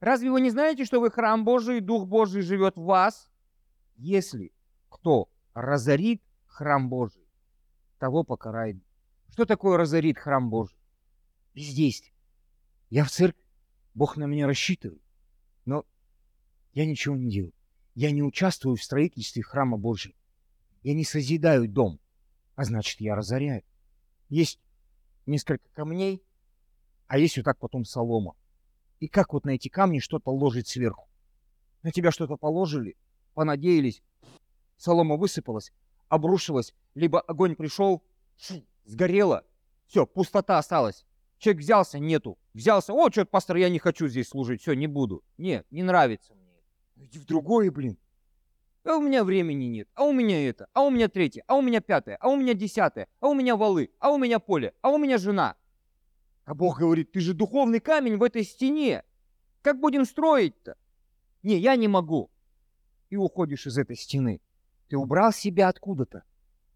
разве 0.00 0.30
вы 0.30 0.42
не 0.42 0.50
знаете, 0.50 0.84
что 0.84 1.00
вы 1.00 1.10
храм 1.10 1.42
Божий, 1.42 1.80
Дух 1.80 2.06
Божий 2.06 2.42
живет 2.42 2.76
в 2.76 2.82
вас? 2.82 3.30
Если 3.96 4.52
кто 4.90 5.30
разорит 5.54 6.22
храм 6.46 6.90
Божий, 6.90 7.26
того 7.98 8.24
покарает 8.24 8.76
что 9.36 9.44
такое 9.44 9.76
разорит 9.76 10.16
храм 10.16 10.48
Божий? 10.48 10.78
Здесь. 11.54 12.10
Я 12.88 13.04
в 13.04 13.10
церкви. 13.10 13.44
Бог 13.92 14.16
на 14.16 14.24
меня 14.24 14.46
рассчитывает. 14.46 15.02
Но 15.66 15.84
я 16.72 16.86
ничего 16.86 17.16
не 17.16 17.30
делаю. 17.30 17.52
Я 17.94 18.12
не 18.12 18.22
участвую 18.22 18.76
в 18.76 18.82
строительстве 18.82 19.42
храма 19.42 19.76
Божьего. 19.76 20.14
Я 20.82 20.94
не 20.94 21.04
созидаю 21.04 21.68
дом. 21.68 22.00
А 22.54 22.64
значит, 22.64 22.98
я 23.02 23.14
разоряю. 23.14 23.62
Есть 24.30 24.58
несколько 25.26 25.68
камней, 25.74 26.22
а 27.06 27.18
есть 27.18 27.36
вот 27.36 27.44
так 27.44 27.58
потом 27.58 27.84
солома. 27.84 28.36
И 29.00 29.06
как 29.06 29.34
вот 29.34 29.44
на 29.44 29.50
эти 29.50 29.68
камни 29.68 29.98
что-то 29.98 30.30
ложить 30.30 30.68
сверху? 30.68 31.10
На 31.82 31.92
тебя 31.92 32.10
что-то 32.10 32.38
положили, 32.38 32.96
понадеялись, 33.34 34.02
солома 34.78 35.16
высыпалась, 35.16 35.74
обрушилась, 36.08 36.72
либо 36.94 37.20
огонь 37.20 37.54
пришел, 37.54 38.02
сгорело. 38.86 39.44
Все, 39.86 40.06
пустота 40.06 40.58
осталась. 40.58 41.04
Человек 41.38 41.62
взялся, 41.62 41.98
нету. 41.98 42.38
Взялся, 42.54 42.92
о, 42.94 43.10
что-то, 43.10 43.30
пастор, 43.30 43.56
я 43.56 43.68
не 43.68 43.78
хочу 43.78 44.08
здесь 44.08 44.28
служить, 44.28 44.62
все, 44.62 44.72
не 44.72 44.86
буду. 44.86 45.22
Нет, 45.36 45.66
не 45.70 45.82
нравится 45.82 46.34
мне. 46.34 47.04
Иди 47.04 47.18
в 47.18 47.26
другое, 47.26 47.70
блин. 47.70 47.98
А 48.84 48.96
у 48.96 49.02
меня 49.02 49.24
времени 49.24 49.64
нет, 49.64 49.88
а 49.94 50.04
у 50.04 50.12
меня 50.12 50.48
это, 50.48 50.68
а 50.72 50.82
у 50.82 50.90
меня 50.90 51.08
третье, 51.08 51.42
а 51.48 51.56
у 51.56 51.60
меня 51.60 51.80
пятое, 51.80 52.16
а 52.20 52.28
у 52.28 52.36
меня 52.36 52.54
десятое, 52.54 53.08
а 53.18 53.28
у 53.28 53.34
меня 53.34 53.56
валы, 53.56 53.90
а 53.98 54.12
у 54.12 54.18
меня 54.18 54.38
поле, 54.38 54.74
а 54.80 54.90
у 54.90 54.98
меня 54.98 55.18
жена. 55.18 55.56
А 56.44 56.54
Бог 56.54 56.78
говорит, 56.78 57.10
ты 57.10 57.18
же 57.18 57.34
духовный 57.34 57.80
камень 57.80 58.16
в 58.16 58.22
этой 58.22 58.44
стене. 58.44 59.02
Как 59.62 59.80
будем 59.80 60.04
строить-то? 60.04 60.76
Не, 61.42 61.58
я 61.58 61.74
не 61.74 61.88
могу. 61.88 62.30
И 63.10 63.16
уходишь 63.16 63.66
из 63.66 63.76
этой 63.76 63.96
стены. 63.96 64.40
Ты 64.88 64.96
убрал 64.96 65.32
себя 65.32 65.68
откуда-то, 65.68 66.22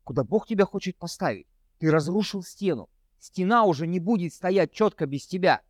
куда 0.02 0.24
Бог 0.24 0.48
тебя 0.48 0.64
хочет 0.64 0.96
поставить. 0.96 1.46
Ты 1.80 1.90
разрушил 1.90 2.42
стену. 2.42 2.90
Стена 3.18 3.64
уже 3.64 3.86
не 3.86 4.00
будет 4.00 4.34
стоять 4.34 4.70
четко 4.72 5.06
без 5.06 5.26
тебя. 5.26 5.62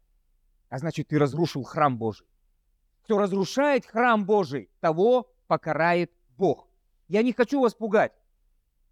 А 0.68 0.78
значит, 0.78 1.08
ты 1.08 1.18
разрушил 1.18 1.62
храм 1.62 1.96
Божий. 1.96 2.26
Кто 3.04 3.18
разрушает 3.18 3.86
храм 3.86 4.26
Божий, 4.26 4.70
того 4.80 5.32
покарает 5.46 6.12
Бог. 6.36 6.68
Я 7.08 7.22
не 7.22 7.32
хочу 7.32 7.60
вас 7.60 7.74
пугать. 7.74 8.12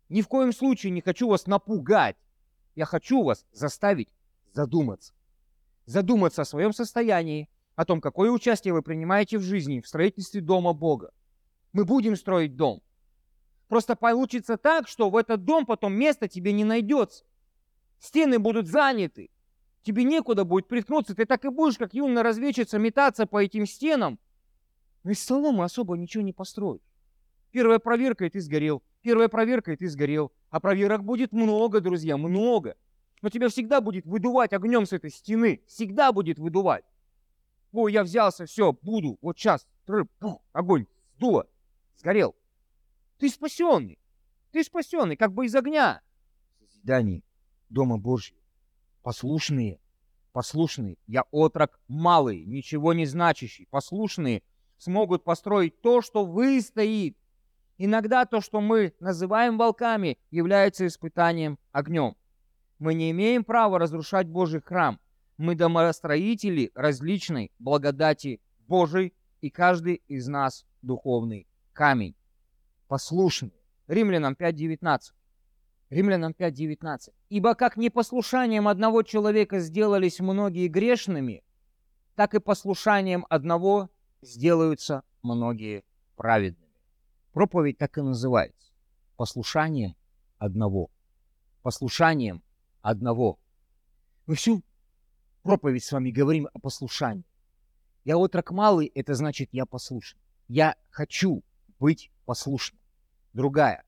Ни 0.09 0.23
в 0.23 0.29
коем 0.29 0.53
случае 0.53 0.93
не 0.93 1.01
хочу 1.01 1.29
вас 1.29 1.47
напугать. 1.47 2.17
Я 2.77 2.85
хочу 2.85 3.25
вас 3.25 3.45
заставить 3.53 4.09
задуматься. 4.53 5.13
Задуматься 5.87 6.43
о 6.43 6.45
своем 6.45 6.73
состоянии, 6.73 7.49
о 7.75 7.85
том, 7.85 8.01
какое 8.01 8.31
участие 8.31 8.75
вы 8.75 8.83
принимаете 8.83 9.39
в 9.39 9.43
жизни, 9.43 9.81
в 9.81 9.89
строительстве 9.89 10.41
дома 10.41 10.73
Бога. 10.73 11.13
Мы 11.73 11.85
будем 11.85 12.15
строить 12.15 12.57
дом. 12.57 12.81
Просто 13.69 13.97
получится 13.97 14.57
так, 14.57 14.89
что 14.89 15.11
в 15.11 15.17
этот 15.17 15.45
дом 15.45 15.67
потом 15.67 15.93
места 15.93 16.27
тебе 16.27 16.53
не 16.53 16.65
найдется. 16.65 17.25
Стены 18.01 18.39
будут 18.39 18.67
заняты. 18.67 19.31
тебе 19.83 20.05
некуда 20.05 20.45
будет 20.45 20.69
приткнуться, 20.69 21.15
ты 21.15 21.25
так 21.25 21.45
и 21.45 21.49
будешь, 21.49 21.79
как 21.79 21.95
юная 21.95 22.23
разведчица, 22.23 22.79
метаться 22.79 23.27
по 23.27 23.43
этим 23.43 23.67
стенам. 23.67 24.19
Но 25.03 25.13
из 25.13 25.23
соломы 25.23 25.65
особо 25.65 25.97
ничего 25.97 26.23
не 26.23 26.33
построишь. 26.33 26.83
Первая 27.53 27.79
проверка, 27.79 28.27
и 28.27 28.31
ты 28.31 28.41
сгорел. 28.41 28.83
Первая 29.01 29.29
проверка, 29.29 29.73
и 29.73 29.77
ты 29.77 29.89
сгорел. 29.89 30.33
А 30.51 30.61
проверок 30.61 31.05
будет 31.05 31.33
много, 31.33 31.81
друзья, 31.81 32.17
много. 32.17 32.77
Но 33.23 33.31
тебя 33.31 33.49
всегда 33.49 33.81
будет 33.81 34.05
выдувать 34.05 34.53
огнем 34.53 34.85
с 34.87 34.93
этой 34.93 35.11
стены. 35.11 35.63
Всегда 35.67 36.13
будет 36.13 36.39
выдувать. 36.39 36.85
О, 37.73 37.89
я 37.89 38.03
взялся, 38.03 38.47
все, 38.47 38.73
буду. 38.73 39.19
Вот 39.23 39.39
сейчас. 39.39 39.67
Огонь. 40.53 40.87
Сдуло. 41.17 41.47
Сгорел. 41.97 42.35
Ты 43.19 43.29
спасенный. 43.29 43.99
Ты 44.53 44.63
спасенный, 44.63 45.17
как 45.17 45.33
бы 45.33 45.47
из 45.47 45.55
огня. 45.55 46.01
Созидание 46.59 47.23
Дома 47.69 47.99
Божьего. 47.99 48.39
Послушные. 49.03 49.81
Послушные. 50.33 50.97
Я 51.07 51.25
отрок 51.31 51.81
малый, 51.89 52.45
ничего 52.45 52.93
не 52.93 53.07
значащий. 53.07 53.67
Послушные 53.71 54.43
смогут 54.77 55.25
построить 55.25 55.81
то, 55.83 56.01
что 56.01 56.25
выстоит. 56.25 57.17
Иногда 57.77 58.25
то, 58.25 58.41
что 58.41 58.61
мы 58.61 58.95
называем 59.01 59.59
волками, 59.59 60.19
является 60.31 60.87
испытанием 60.87 61.59
огнем. 61.73 62.17
Мы 62.79 62.95
не 62.95 63.11
имеем 63.11 63.45
права 63.45 63.79
разрушать 63.79 64.29
Божий 64.29 64.61
храм. 64.61 65.01
Мы 65.37 65.55
домостроители 65.55 66.71
различной 66.75 67.51
благодати 67.59 68.41
Божией, 68.61 69.15
и 69.41 69.51
каждый 69.51 70.03
из 70.09 70.27
нас 70.29 70.65
духовный 70.83 71.47
камень. 71.73 72.18
Послушный. 72.89 73.53
Римлянам 73.87 74.33
5.19. 74.33 75.01
Римлянам 75.91 76.33
5.19. 76.33 77.13
«Ибо 77.29 77.55
как 77.55 77.77
непослушанием 77.77 78.67
одного 78.67 79.03
человека 79.03 79.61
сделались 79.61 80.21
многие 80.21 80.69
грешными, 80.69 81.45
так 82.15 82.35
и 82.35 82.41
послушанием 82.41 83.27
одного 83.29 83.91
сделаются 84.23 85.03
многие 85.23 85.85
праведными». 86.17 86.73
Проповедь 87.33 87.77
так 87.77 87.99
и 87.99 88.01
называется. 88.01 88.73
Послушанием 89.17 89.95
одного. 90.39 90.91
Послушанием 91.63 92.43
одного. 92.81 93.39
Мы 94.27 94.35
всю 94.35 94.63
проповедь 95.43 95.85
с 95.85 95.93
вами 95.93 96.11
говорим 96.11 96.49
о 96.55 96.59
послушании. 96.59 97.25
Я 98.05 98.17
отрок 98.17 98.51
малый, 98.51 98.87
это 98.95 99.15
значит 99.15 99.51
я 99.53 99.67
послушен. 99.67 100.19
Я 100.49 100.77
хочу 100.91 101.43
быть 101.79 102.11
послушным. 102.29 102.79
Другая. 103.33 103.87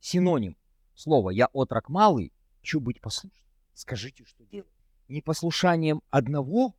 Синоним 0.00 0.56
слова 0.96 1.30
«я 1.30 1.46
отрок 1.52 1.88
малый», 1.88 2.32
хочу 2.58 2.80
быть 2.80 3.00
послушным. 3.00 3.48
Скажите, 3.72 4.24
что 4.24 4.44
делать? 4.46 4.68
Непослушанием 5.06 6.02
одного 6.10 6.74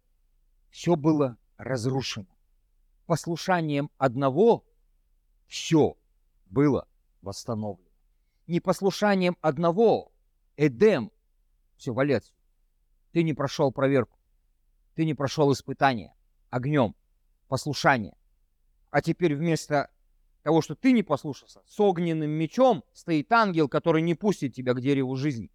все 0.72 0.98
было 0.98 1.38
разрушено. 1.56 2.28
Послушанием 3.06 3.92
одного 3.98 4.66
все 5.48 5.98
было 6.48 6.86
восстановлено. 7.22 7.90
Непослушанием 8.48 9.38
одного 9.40 10.12
Эдем, 10.58 11.14
все, 11.78 11.94
валец, 11.94 12.34
ты 13.14 13.24
не 13.24 13.34
прошел 13.34 13.72
проверку, 13.72 14.20
ты 14.96 15.06
не 15.06 15.14
прошел 15.14 15.54
испытание 15.54 16.14
огнем, 16.50 16.94
послушание. 17.48 18.18
А 18.90 19.02
теперь 19.02 19.34
вместо 19.34 19.90
того, 20.44 20.62
что 20.62 20.76
ты 20.76 20.92
не 20.92 21.04
послушался, 21.04 21.62
с 21.66 21.80
огненным 21.80 22.30
мечом 22.30 22.84
стоит 22.94 23.32
ангел, 23.32 23.68
который 23.68 24.02
не 24.02 24.14
пустит 24.14 24.54
тебя 24.54 24.74
к 24.74 24.82
дереву 24.82 25.16
жизни. 25.16 25.50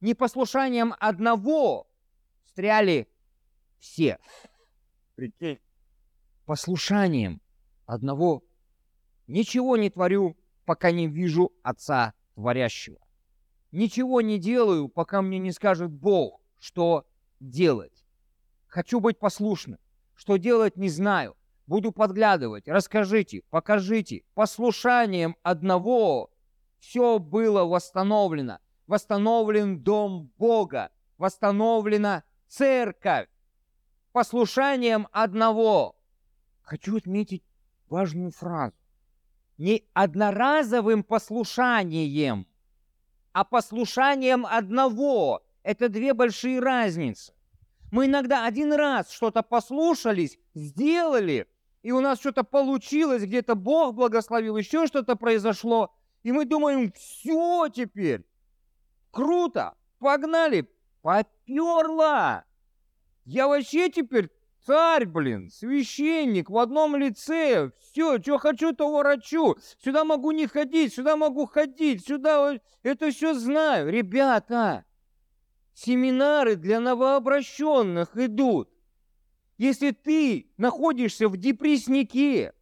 Непослушанием 0.00 0.94
одного 0.98 1.88
стряли 2.44 3.08
все. 3.78 4.18
Прикинь. 5.14 5.58
Послушанием 6.44 7.40
одного 7.86 8.42
Ничего 9.28 9.76
не 9.76 9.90
творю, 9.90 10.38
пока 10.64 10.90
не 10.90 11.06
вижу 11.06 11.52
Отца 11.62 12.14
Творящего. 12.34 12.98
Ничего 13.72 14.22
не 14.22 14.38
делаю, 14.38 14.88
пока 14.88 15.20
мне 15.20 15.38
не 15.38 15.52
скажет 15.52 15.92
Бог, 15.92 16.40
что 16.58 17.06
делать. 17.38 18.06
Хочу 18.66 19.00
быть 19.00 19.18
послушным. 19.18 19.78
Что 20.14 20.38
делать, 20.38 20.76
не 20.76 20.88
знаю. 20.88 21.36
Буду 21.68 21.92
подглядывать. 21.92 22.66
Расскажите, 22.66 23.42
покажите. 23.50 24.24
Послушанием 24.34 25.36
одного 25.44 26.30
все 26.80 27.20
было 27.20 27.64
восстановлено. 27.64 28.58
Восстановлен 28.86 29.78
дом 29.78 30.32
Бога. 30.38 30.90
Восстановлена 31.18 32.24
церковь. 32.48 33.28
Послушанием 34.10 35.06
одного. 35.12 35.94
Хочу 36.62 36.96
отметить 36.96 37.44
важную 37.88 38.30
фразу 38.30 38.74
не 39.58 39.84
одноразовым 39.92 41.02
послушанием, 41.02 42.46
а 43.32 43.44
послушанием 43.44 44.46
одного. 44.46 45.42
Это 45.62 45.88
две 45.88 46.14
большие 46.14 46.60
разницы. 46.60 47.34
Мы 47.90 48.06
иногда 48.06 48.46
один 48.46 48.72
раз 48.72 49.10
что-то 49.10 49.42
послушались, 49.42 50.38
сделали, 50.54 51.46
и 51.82 51.92
у 51.92 52.00
нас 52.00 52.18
что-то 52.20 52.44
получилось, 52.44 53.22
где-то 53.22 53.54
Бог 53.54 53.94
благословил, 53.94 54.56
еще 54.56 54.86
что-то 54.86 55.16
произошло, 55.16 55.94
и 56.22 56.32
мы 56.32 56.44
думаем, 56.44 56.92
все 56.92 57.68
теперь, 57.68 58.24
круто, 59.10 59.74
погнали, 59.98 60.68
поперло. 61.02 62.44
Я 63.24 63.48
вообще 63.48 63.90
теперь 63.90 64.30
Царь, 64.68 65.06
блин, 65.06 65.50
священник 65.50 66.50
в 66.50 66.58
одном 66.58 66.94
лице. 66.94 67.72
Все, 67.80 68.20
что 68.20 68.36
хочу, 68.36 68.74
то 68.74 68.92
ворочу. 68.92 69.56
Сюда 69.82 70.04
могу 70.04 70.30
не 70.32 70.46
ходить, 70.46 70.92
сюда 70.92 71.16
могу 71.16 71.46
ходить, 71.46 72.06
сюда 72.06 72.58
это 72.82 73.10
все 73.10 73.32
знаю. 73.32 73.90
Ребята, 73.90 74.84
семинары 75.72 76.56
для 76.56 76.80
новообращенных 76.80 78.14
идут. 78.16 78.68
Если 79.58 79.90
ты 79.90 80.46
находишься 80.56 81.28
в 81.28 81.36
депресснике, 81.36 82.52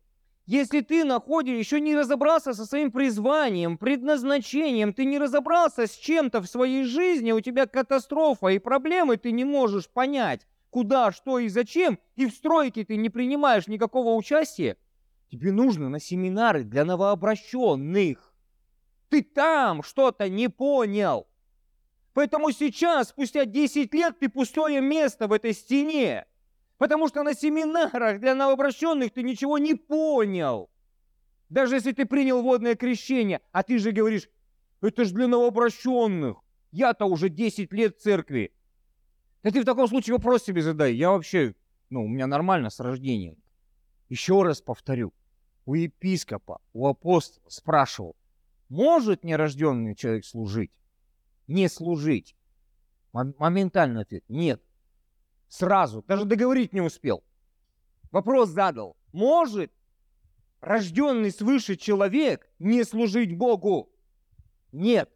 если 0.47 0.81
ты 0.81 1.05
находишься, 1.05 1.59
еще 1.59 1.81
не 1.81 1.95
разобрался 1.95 2.55
со 2.55 2.65
своим 2.65 2.91
призванием, 2.91 3.77
предназначением, 3.77 4.95
ты 4.95 5.05
не 5.05 5.19
разобрался 5.19 5.87
с 5.87 5.95
чем-то 5.95 6.41
в 6.41 6.47
своей 6.47 6.85
жизни, 6.85 7.33
у 7.33 7.41
тебя 7.41 7.67
катастрофа 7.67 8.49
и 8.49 8.59
проблемы 8.59 9.19
ты 9.19 9.33
не 9.33 9.45
можешь 9.45 9.91
понять, 9.91 10.47
куда, 10.71 11.13
что 11.13 11.39
и 11.39 11.49
зачем, 11.49 11.99
и 12.15 12.25
в 12.25 12.31
стройке 12.31 12.83
ты 12.85 12.97
не 12.97 13.11
принимаешь 13.11 13.67
никакого 13.67 14.15
участия, 14.15 14.79
тебе 15.31 15.53
нужно 15.53 15.91
на 15.91 16.01
семинары 16.01 16.65
для 16.65 16.87
новообращенных. 16.87 18.33
Ты 19.11 19.23
там 19.23 19.83
что-то 19.83 20.31
не 20.31 20.49
понял. 20.49 21.27
Поэтому 22.15 22.53
сейчас, 22.53 23.11
спустя 23.11 23.45
10 23.45 23.93
лет, 23.93 24.19
ты 24.19 24.31
пустое 24.31 24.81
место 24.81 25.29
в 25.29 25.33
этой 25.33 25.53
стене. 25.53 26.27
Потому 26.79 27.09
что 27.09 27.23
на 27.23 27.35
семинарах 27.35 28.21
для 28.21 28.35
новообращенных 28.35 29.13
ты 29.13 29.23
ничего 29.23 29.59
не 29.59 29.75
понял. 29.75 30.71
Даже 31.49 31.77
если 31.77 31.93
ты 31.93 32.05
принял 32.07 32.43
водное 32.43 32.75
крещение, 32.75 33.41
а 33.53 33.63
ты 33.63 33.79
же 33.79 33.93
говоришь, 33.93 34.29
это 34.81 35.05
же 35.05 35.15
для 35.15 35.27
новообращенных. 35.27 36.39
Я-то 36.73 37.07
уже 37.07 37.29
10 37.29 37.73
лет 37.73 37.97
в 37.97 38.03
церкви. 38.03 38.53
Да 39.43 39.51
ты 39.51 39.63
в 39.63 39.65
таком 39.65 39.89
случае 39.89 40.15
вопрос 40.17 40.45
себе 40.45 40.61
задай. 40.61 40.95
Я 40.95 41.11
вообще, 41.11 41.55
ну, 41.89 42.05
у 42.05 42.09
меня 42.09 42.27
нормально 42.27 42.69
с 42.69 42.81
рождением. 42.81 43.37
Еще 44.09 44.43
раз 44.43 44.61
повторю. 44.61 45.15
У 45.65 45.75
епископа, 45.75 46.61
у 46.73 46.87
апостола 46.87 47.49
спрашивал, 47.49 48.17
может 48.69 49.25
нерожденный 49.25 49.95
человек 49.95 50.25
служить? 50.25 50.73
Не 51.47 51.69
служить. 51.69 52.37
Моментально 53.13 54.03
ответ. 54.03 54.25
Нет. 54.29 54.63
Сразу. 55.57 56.05
Даже 56.07 56.27
договорить 56.27 56.75
не 56.75 56.83
успел. 56.83 57.25
Вопрос 58.11 58.51
задал. 58.51 58.95
Может 59.13 59.73
рожденный 60.61 61.31
свыше 61.31 61.77
человек 61.77 62.47
не 62.59 62.85
служить 62.85 63.35
Богу? 63.35 63.91
Нет. 64.71 65.11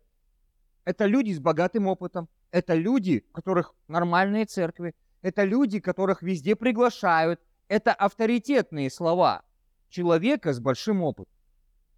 Это 0.87 1.05
люди 1.05 1.33
с 1.33 1.39
богатым 1.39 1.89
опытом. 1.89 2.27
Это 2.53 2.73
люди, 2.73 3.23
у 3.29 3.33
которых 3.35 3.75
нормальные 3.87 4.47
церкви. 4.47 4.95
Это 5.21 5.45
люди, 5.45 5.79
которых 5.79 6.23
везде 6.23 6.57
приглашают. 6.57 7.39
Это 7.69 7.93
авторитетные 7.93 8.89
слова 8.89 9.45
человека 9.91 10.55
с 10.55 10.59
большим 10.59 11.03
опытом 11.03 11.35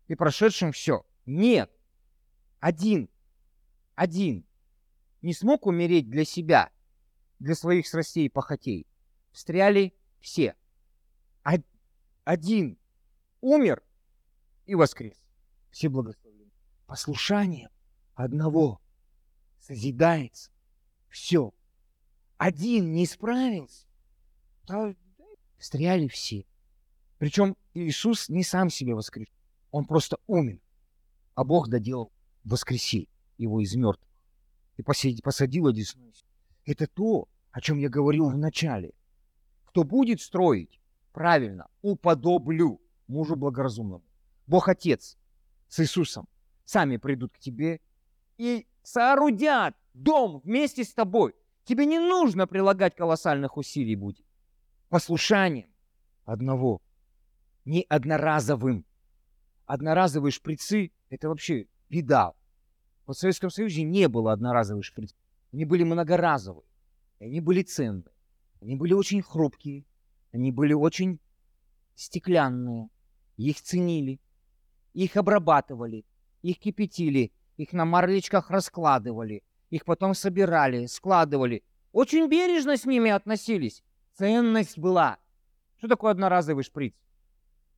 и 0.09 0.16
прошедшим 0.16 0.72
все. 0.72 1.07
Нет. 1.26 1.70
Один. 2.59 3.09
Один. 3.95 4.45
Не 5.20 5.32
смог 5.32 5.64
умереть 5.64 6.11
для 6.11 6.24
себя, 6.24 6.72
для 7.43 7.55
своих 7.57 7.86
страстей 7.86 8.26
и 8.26 8.28
похотей. 8.28 8.86
Встряли 9.32 9.95
все. 10.20 10.55
Один 12.24 12.78
умер 13.40 13.82
и 14.66 14.76
воскрес. 14.76 15.20
Все 15.70 15.88
благословлены. 15.88 16.53
Послушанием 16.86 17.70
одного 18.14 18.80
созидается 19.59 20.53
все. 21.09 21.53
один 22.36 22.93
не 22.93 23.07
справился, 23.07 23.86
то 24.64 24.95
встряли 25.59 26.07
все. 26.07 26.47
Причем 27.18 27.57
Иисус 27.74 28.28
не 28.28 28.45
сам 28.45 28.70
себе 28.70 28.95
воскресил, 28.95 29.34
он 29.70 29.84
просто 29.84 30.18
умер, 30.26 30.61
а 31.34 31.45
Бог 31.45 31.68
доделал 31.68 32.12
воскресить 32.45 33.09
его 33.36 33.61
из 33.61 33.74
мертвых 33.74 34.09
и 34.76 34.82
посадил 34.82 35.66
одесную. 35.66 36.12
Это 36.65 36.87
то, 36.87 37.29
о 37.51 37.61
чем 37.61 37.79
я 37.79 37.89
говорил 37.89 38.31
в 38.31 38.37
начале. 38.37 38.93
Кто 39.65 39.85
будет 39.85 40.21
строить, 40.21 40.81
правильно, 41.13 41.69
уподоблю 41.83 42.81
мужу 43.07 43.37
благоразумному. 43.37 44.05
Бог 44.47 44.69
Отец 44.69 45.17
с 45.69 45.81
Иисусом 45.81 46.29
сами 46.65 46.97
придут 46.97 47.33
к 47.33 47.39
тебе 47.39 47.81
и 48.39 48.67
соорудят 48.83 49.77
дом 49.95 50.41
вместе 50.45 50.85
с 50.85 50.93
тобой. 50.93 51.35
Тебе 51.65 51.87
не 51.87 51.99
нужно 51.99 52.47
прилагать 52.47 52.97
колоссальных 52.97 53.57
усилий 53.57 53.95
будет. 53.95 54.27
Послушанием 54.89 55.71
одного, 56.25 56.81
не 57.65 57.87
одноразовым. 57.89 58.85
Одноразовые 59.67 60.33
шприцы– 60.33 60.93
это 61.09 61.29
вообще 61.29 61.67
беда. 61.89 62.35
В 63.07 63.13
Советском 63.15 63.51
Союзе 63.51 63.83
не 63.83 64.09
было 64.09 64.33
одноразовых 64.33 64.85
шприцев. 64.85 65.17
Они 65.53 65.65
были 65.65 65.85
многоразовые. 65.85 66.65
Они 67.21 67.41
были 67.41 67.63
ценные. 67.63 68.15
Они 68.61 68.75
были 68.75 68.95
очень 68.95 69.23
хрупкие. 69.23 69.85
Они 70.33 70.51
были 70.51 70.73
очень 70.73 71.21
стеклянные. 71.95 72.89
Их 73.37 73.61
ценили. 73.61 74.21
Их 74.95 75.17
обрабатывали. 75.17 76.05
Их 76.41 76.59
кипятили. 76.59 77.33
Их 77.57 77.73
на 77.73 77.85
марлечках 77.85 78.51
раскладывали. 78.51 79.43
Их 79.71 79.85
потом 79.85 80.15
собирали, 80.15 80.87
складывали. 80.87 81.63
Очень 81.93 82.29
бережно 82.29 82.77
с 82.77 82.87
ними 82.87 83.11
относились. 83.11 83.83
Ценность 84.15 84.79
была. 84.79 85.19
Что 85.77 85.89
такое 85.89 86.13
одноразовый 86.13 86.65
шприц? 86.65 86.95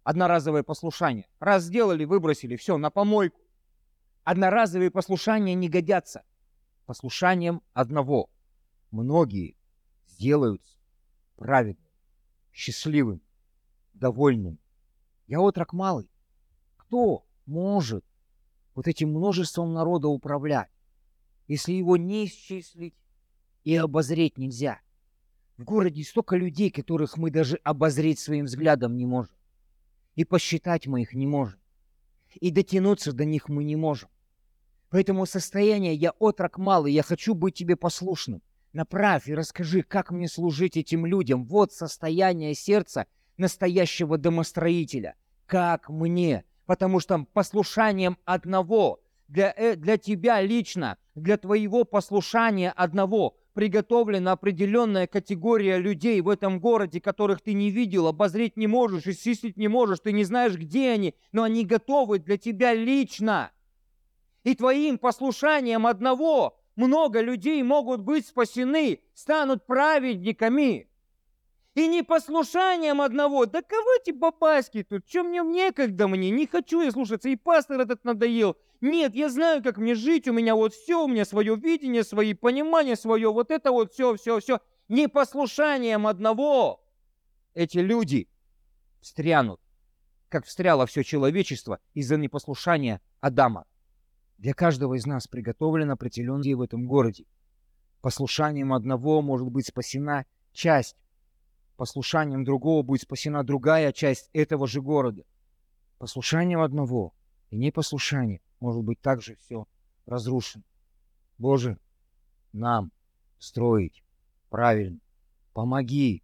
Одноразовое 0.04 0.62
послушание. 0.62 1.26
Раз 1.40 1.64
сделали, 1.64 2.04
выбросили, 2.04 2.56
все, 2.56 2.76
на 2.76 2.90
помойку. 2.90 3.40
Одноразовые 4.22 4.90
послушания 4.90 5.54
не 5.54 5.68
годятся. 5.68 6.24
Послушанием 6.86 7.62
одного 7.72 8.28
многие 8.90 9.56
сделаются 10.06 10.78
праведным, 11.36 11.88
счастливым, 12.52 13.22
довольным. 13.94 14.58
Я 15.26 15.40
отрок 15.40 15.72
малый. 15.72 16.10
Кто 16.76 17.24
может 17.46 18.04
вот 18.74 18.86
этим 18.86 19.10
множеством 19.10 19.72
народа 19.72 20.08
управлять, 20.08 20.70
если 21.48 21.72
его 21.72 21.96
не 21.96 22.26
исчислить 22.26 22.94
и 23.64 23.74
обозреть 23.76 24.36
нельзя? 24.36 24.80
В 25.56 25.64
городе 25.64 26.04
столько 26.04 26.36
людей, 26.36 26.70
которых 26.70 27.16
мы 27.16 27.30
даже 27.30 27.56
обозреть 27.64 28.18
своим 28.18 28.44
взглядом 28.44 28.98
не 28.98 29.06
можем. 29.06 29.34
И 30.16 30.24
посчитать 30.24 30.86
мы 30.86 31.00
их 31.00 31.14
не 31.14 31.26
можем. 31.26 31.58
И 32.34 32.50
дотянуться 32.50 33.14
до 33.14 33.24
них 33.24 33.48
мы 33.48 33.64
не 33.64 33.76
можем. 33.76 34.10
Поэтому 34.94 35.26
состояние 35.26 35.96
«я 35.96 36.12
отрок 36.20 36.56
малый, 36.56 36.92
я 36.92 37.02
хочу 37.02 37.34
быть 37.34 37.56
тебе 37.56 37.74
послушным». 37.74 38.42
Направь 38.72 39.26
и 39.26 39.34
расскажи, 39.34 39.82
как 39.82 40.12
мне 40.12 40.28
служить 40.28 40.76
этим 40.76 41.04
людям. 41.04 41.46
Вот 41.46 41.72
состояние 41.72 42.54
сердца 42.54 43.08
настоящего 43.36 44.18
домостроителя. 44.18 45.16
Как 45.46 45.88
мне? 45.88 46.44
Потому 46.66 47.00
что 47.00 47.26
послушанием 47.32 48.18
одного, 48.24 49.00
для, 49.26 49.52
э, 49.56 49.74
для 49.74 49.96
тебя 49.96 50.40
лично, 50.40 50.96
для 51.16 51.38
твоего 51.38 51.82
послушания 51.82 52.70
одного 52.70 53.36
приготовлена 53.54 54.30
определенная 54.30 55.08
категория 55.08 55.78
людей 55.78 56.20
в 56.20 56.28
этом 56.28 56.60
городе, 56.60 57.00
которых 57.00 57.40
ты 57.40 57.52
не 57.54 57.70
видел, 57.70 58.06
обозреть 58.06 58.56
не 58.56 58.68
можешь, 58.68 59.08
исчислить 59.08 59.56
не 59.56 59.66
можешь, 59.66 59.98
ты 59.98 60.12
не 60.12 60.22
знаешь, 60.22 60.54
где 60.54 60.90
они, 60.90 61.16
но 61.32 61.42
они 61.42 61.64
готовы 61.64 62.20
для 62.20 62.36
тебя 62.36 62.74
лично. 62.74 63.50
И 64.44 64.54
твоим 64.54 64.98
послушанием 64.98 65.86
одного 65.86 66.56
много 66.76 67.20
людей 67.20 67.62
могут 67.62 68.00
быть 68.00 68.26
спасены, 68.26 69.00
станут 69.14 69.66
праведниками. 69.66 70.88
И 71.74 71.88
непослушанием 71.88 73.00
одного, 73.00 73.46
да 73.46 73.62
кого 73.62 73.94
эти 74.00 74.12
бабаски 74.12 74.84
тут, 74.84 75.06
чем 75.06 75.28
мне 75.28 75.40
некогда 75.40 76.06
мне, 76.06 76.30
не 76.30 76.46
хочу 76.46 76.80
я 76.82 76.92
слушаться, 76.92 77.28
и 77.28 77.34
пастор 77.34 77.80
этот 77.80 78.04
надоел. 78.04 78.56
Нет, 78.80 79.16
я 79.16 79.28
знаю, 79.28 79.62
как 79.62 79.78
мне 79.78 79.94
жить, 79.94 80.28
у 80.28 80.32
меня 80.32 80.54
вот 80.54 80.72
все, 80.72 81.04
у 81.04 81.08
меня 81.08 81.24
свое 81.24 81.56
видение, 81.56 82.04
свои 82.04 82.34
понимания, 82.34 82.94
свое, 82.94 83.32
вот 83.32 83.50
это 83.50 83.72
вот 83.72 83.92
все, 83.92 84.14
все, 84.14 84.38
все. 84.38 84.60
Непослушанием 84.88 86.06
одного 86.06 86.84
эти 87.54 87.78
люди 87.78 88.28
встрянут, 89.00 89.60
как 90.28 90.44
встряло 90.44 90.86
все 90.86 91.02
человечество 91.02 91.80
из-за 91.94 92.16
непослушания 92.16 93.00
Адама. 93.20 93.66
Для 94.44 94.52
каждого 94.52 94.92
из 94.92 95.06
нас 95.06 95.26
приготовлен 95.26 95.90
определенный 95.90 96.52
в 96.52 96.60
этом 96.60 96.86
городе. 96.86 97.24
Послушанием 98.02 98.74
одного 98.74 99.22
может 99.22 99.48
быть 99.48 99.66
спасена 99.66 100.26
часть, 100.52 100.98
послушанием 101.78 102.44
другого 102.44 102.82
будет 102.82 103.00
спасена 103.00 103.42
другая 103.42 103.90
часть 103.90 104.28
этого 104.34 104.66
же 104.66 104.82
города. 104.82 105.24
Послушанием 105.96 106.60
одного 106.60 107.14
и 107.48 107.56
непослушанием 107.56 108.42
может 108.60 108.84
быть 108.84 109.00
также 109.00 109.36
все 109.36 109.66
разрушено. 110.04 110.62
Боже, 111.38 111.78
нам 112.52 112.92
строить 113.38 114.04
правильно. 114.50 115.00
Помоги 115.54 116.22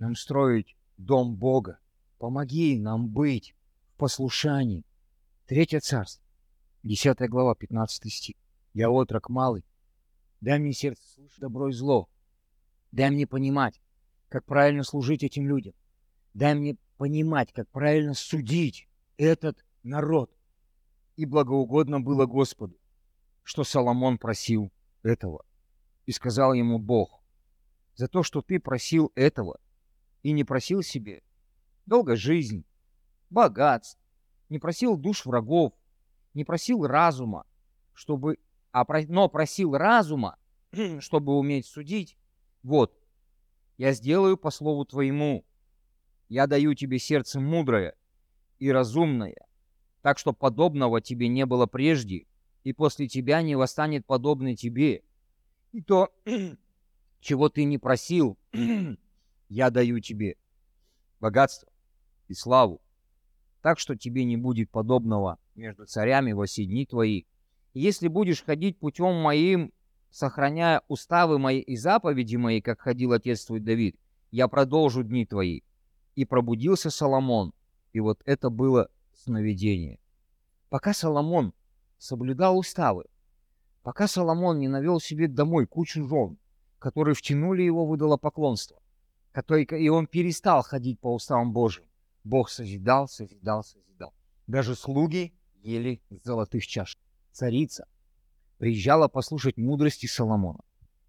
нам 0.00 0.16
строить 0.16 0.74
дом 0.96 1.36
Бога. 1.36 1.78
Помоги 2.18 2.76
нам 2.80 3.06
быть 3.06 3.54
в 3.94 3.98
послушании. 3.98 4.82
Третье 5.46 5.78
царство. 5.78 6.29
10 6.82 7.28
глава, 7.28 7.54
15 7.54 8.12
стих. 8.12 8.36
«Я 8.72 8.90
отрок 8.90 9.28
малый. 9.28 9.64
Дай 10.40 10.58
мне 10.58 10.72
сердце 10.72 11.02
слышать 11.12 11.40
добро 11.40 11.68
и 11.68 11.72
зло. 11.72 12.08
Дай 12.90 13.10
мне 13.10 13.26
понимать, 13.26 13.80
как 14.28 14.44
правильно 14.44 14.82
служить 14.82 15.22
этим 15.22 15.46
людям. 15.46 15.74
Дай 16.32 16.54
мне 16.54 16.76
понимать, 16.96 17.52
как 17.52 17.68
правильно 17.68 18.14
судить 18.14 18.88
этот 19.18 19.62
народ. 19.82 20.34
И 21.16 21.26
благоугодно 21.26 22.00
было 22.00 22.24
Господу, 22.24 22.78
что 23.42 23.64
Соломон 23.64 24.16
просил 24.16 24.72
этого. 25.02 25.44
И 26.06 26.12
сказал 26.12 26.54
ему 26.54 26.78
Бог, 26.78 27.22
за 27.94 28.08
то, 28.08 28.22
что 28.22 28.40
ты 28.40 28.58
просил 28.58 29.12
этого 29.14 29.60
и 30.22 30.32
не 30.32 30.44
просил 30.44 30.82
себе 30.82 31.22
долгой 31.84 32.16
жизни, 32.16 32.64
богатств, 33.28 34.00
не 34.48 34.58
просил 34.58 34.96
душ 34.96 35.26
врагов, 35.26 35.74
не 36.34 36.44
просил 36.44 36.86
разума, 36.86 37.44
чтобы, 37.92 38.38
а, 38.72 38.84
но 39.08 39.28
просил 39.28 39.76
разума, 39.76 40.36
чтобы 41.00 41.36
уметь 41.38 41.66
судить. 41.66 42.16
Вот, 42.62 42.94
я 43.78 43.92
сделаю 43.92 44.36
по 44.36 44.50
слову 44.50 44.84
твоему. 44.84 45.44
Я 46.28 46.46
даю 46.46 46.74
тебе 46.74 46.98
сердце 46.98 47.40
мудрое 47.40 47.94
и 48.58 48.70
разумное, 48.70 49.46
так 50.02 50.18
что 50.18 50.32
подобного 50.32 51.00
тебе 51.00 51.28
не 51.28 51.46
было 51.46 51.66
прежде, 51.66 52.26
и 52.62 52.72
после 52.72 53.08
тебя 53.08 53.42
не 53.42 53.56
восстанет 53.56 54.06
подобный 54.06 54.54
тебе. 54.54 55.02
И 55.72 55.82
то, 55.82 56.12
чего 57.20 57.48
ты 57.48 57.64
не 57.64 57.78
просил, 57.78 58.38
я 59.48 59.70
даю 59.70 60.00
тебе 60.00 60.36
богатство 61.18 61.68
и 62.28 62.34
славу, 62.34 62.80
так 63.62 63.78
что 63.78 63.96
тебе 63.96 64.24
не 64.24 64.36
будет 64.36 64.70
подобного 64.70 65.38
между 65.60 65.84
царями 65.84 66.32
во 66.32 66.46
все 66.46 66.64
дни 66.64 66.86
твои. 66.86 67.24
Если 67.74 68.08
будешь 68.08 68.42
ходить 68.42 68.78
путем 68.78 69.14
моим, 69.20 69.72
сохраняя 70.10 70.82
уставы 70.88 71.38
мои 71.38 71.60
и 71.60 71.76
заповеди 71.76 72.36
мои, 72.36 72.60
как 72.60 72.80
ходил 72.80 73.12
отец 73.12 73.44
твой 73.44 73.60
Давид, 73.60 73.96
я 74.30 74.48
продолжу 74.48 75.04
дни 75.04 75.26
твои. 75.26 75.60
И 76.16 76.24
пробудился 76.24 76.90
Соломон, 76.90 77.52
и 77.92 78.00
вот 78.00 78.20
это 78.24 78.50
было 78.50 78.88
сновидение. 79.12 80.00
Пока 80.70 80.92
Соломон 80.92 81.52
соблюдал 81.98 82.58
уставы, 82.58 83.04
пока 83.82 84.08
Соломон 84.08 84.58
не 84.58 84.68
навел 84.68 84.98
себе 84.98 85.28
домой 85.28 85.66
кучу 85.66 86.08
жен, 86.08 86.38
которые 86.78 87.14
втянули 87.14 87.62
его 87.62 87.86
в 87.86 87.94
идолопоклонство, 87.96 88.80
который, 89.32 89.64
и 89.64 89.88
он 89.88 90.06
перестал 90.06 90.62
ходить 90.62 90.98
по 90.98 91.14
уставам 91.14 91.52
Божьим, 91.52 91.84
Бог 92.24 92.48
созидал, 92.48 93.08
созидал, 93.08 93.62
созидал. 93.62 94.14
Даже 94.46 94.74
слуги 94.74 95.34
ели 95.62 96.02
золотых 96.24 96.66
чаш. 96.66 96.98
Царица 97.32 97.86
приезжала 98.58 99.08
послушать 99.08 99.56
мудрости 99.56 100.06
Соломона. 100.06 100.60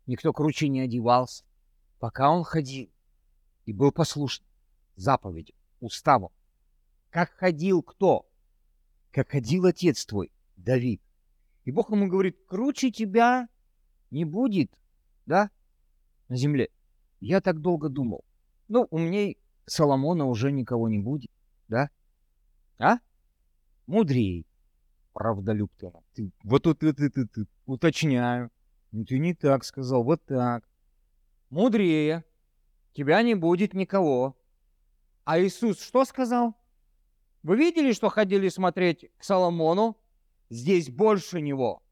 Никто 0.06 0.34
круче 0.34 0.68
не 0.68 0.82
одевался, 0.82 1.44
пока 2.00 2.30
он 2.32 2.44
ходил 2.44 2.90
и 3.66 3.74
был 3.74 3.92
послушен 3.92 4.46
заповедям, 4.96 5.56
уставам. 5.80 6.32
Как 7.10 7.32
ходил 7.32 7.82
кто? 7.84 8.30
Как 9.12 9.30
ходил 9.30 9.66
отец 9.66 10.06
твой, 10.06 10.32
Давид. 10.56 11.02
И 11.66 11.72
Бог 11.72 11.92
ему 11.92 12.08
говорит, 12.08 12.38
круче 12.48 12.92
тебя 12.92 13.48
не 14.10 14.26
будет, 14.26 14.72
да? 15.26 15.52
на 16.32 16.38
земле. 16.38 16.70
Я 17.20 17.42
так 17.42 17.60
долго 17.60 17.90
думал. 17.90 18.24
Ну, 18.70 18.88
у 18.90 18.98
меня 18.98 19.36
Соломона 19.66 20.26
уже 20.26 20.52
никого 20.54 20.88
не 20.88 20.98
будет, 20.98 21.30
да? 21.68 21.90
А? 22.80 23.00
Мудрей. 23.92 24.48
Правдолюб 25.12 25.70
ты. 25.78 25.92
ты 26.14 26.32
вот 26.44 26.64
тут 26.64 26.80
ты, 26.80 26.94
ты, 26.94 27.10
ты, 27.10 27.46
уточняю. 27.66 28.50
Ну, 28.94 29.04
ты 29.04 29.20
не 29.20 29.34
так 29.34 29.66
сказал, 29.66 30.06
вот 30.06 30.24
так. 30.26 30.64
Мудрее. 31.50 32.24
Тебя 32.94 33.22
не 33.22 33.36
будет 33.36 33.74
никого. 33.74 34.38
А 35.26 35.42
Иисус 35.42 35.82
что 35.82 36.06
сказал? 36.06 36.56
Вы 37.44 37.58
видели, 37.58 37.92
что 37.92 38.08
ходили 38.08 38.48
смотреть 38.48 39.12
к 39.18 39.26
Соломону? 39.26 39.98
Здесь 40.50 40.90
больше 40.90 41.42
него. 41.42 41.84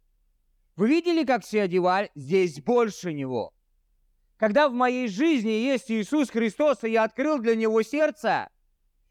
Вы 0.77 0.87
видели, 0.87 1.25
как 1.25 1.43
все 1.43 1.63
одевали? 1.63 2.11
Здесь 2.15 2.61
больше 2.61 3.11
него. 3.11 3.53
Когда 4.37 4.69
в 4.69 4.73
моей 4.73 5.09
жизни 5.09 5.49
есть 5.49 5.91
Иисус 5.91 6.29
Христос, 6.29 6.85
и 6.85 6.91
я 6.91 7.03
открыл 7.03 7.39
для 7.39 7.57
Него 7.57 7.81
сердце, 7.81 8.47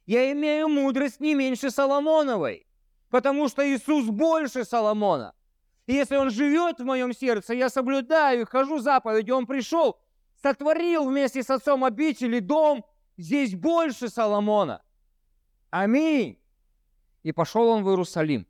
я 0.07 0.33
имею 0.33 0.69
мудрость 0.69 1.21
не 1.21 1.35
меньше 1.35 1.71
Соломоновой, 1.71 2.68
потому 3.11 3.49
что 3.49 3.67
Иисус 3.69 4.07
больше 4.07 4.65
Соломона. 4.65 5.35
И 5.87 5.95
если 5.95 6.17
Он 6.17 6.31
живет 6.31 6.79
в 6.79 6.85
моем 6.85 7.13
сердце, 7.15 7.55
я 7.55 7.71
соблюдаю, 7.71 8.47
хожу 8.47 8.79
заповеди, 8.79 9.31
Он 9.31 9.47
пришел, 9.47 9.99
сотворил 10.43 11.09
вместе 11.09 11.43
с 11.43 11.51
отцом 11.51 11.85
обители 11.85 12.41
дом, 12.41 12.85
здесь 13.17 13.55
больше 13.55 14.09
Соломона. 14.09 14.83
Аминь. 15.71 16.39
И 17.23 17.33
пошел 17.33 17.69
он 17.69 17.85
в 17.85 17.89
Иерусалим, 17.89 18.47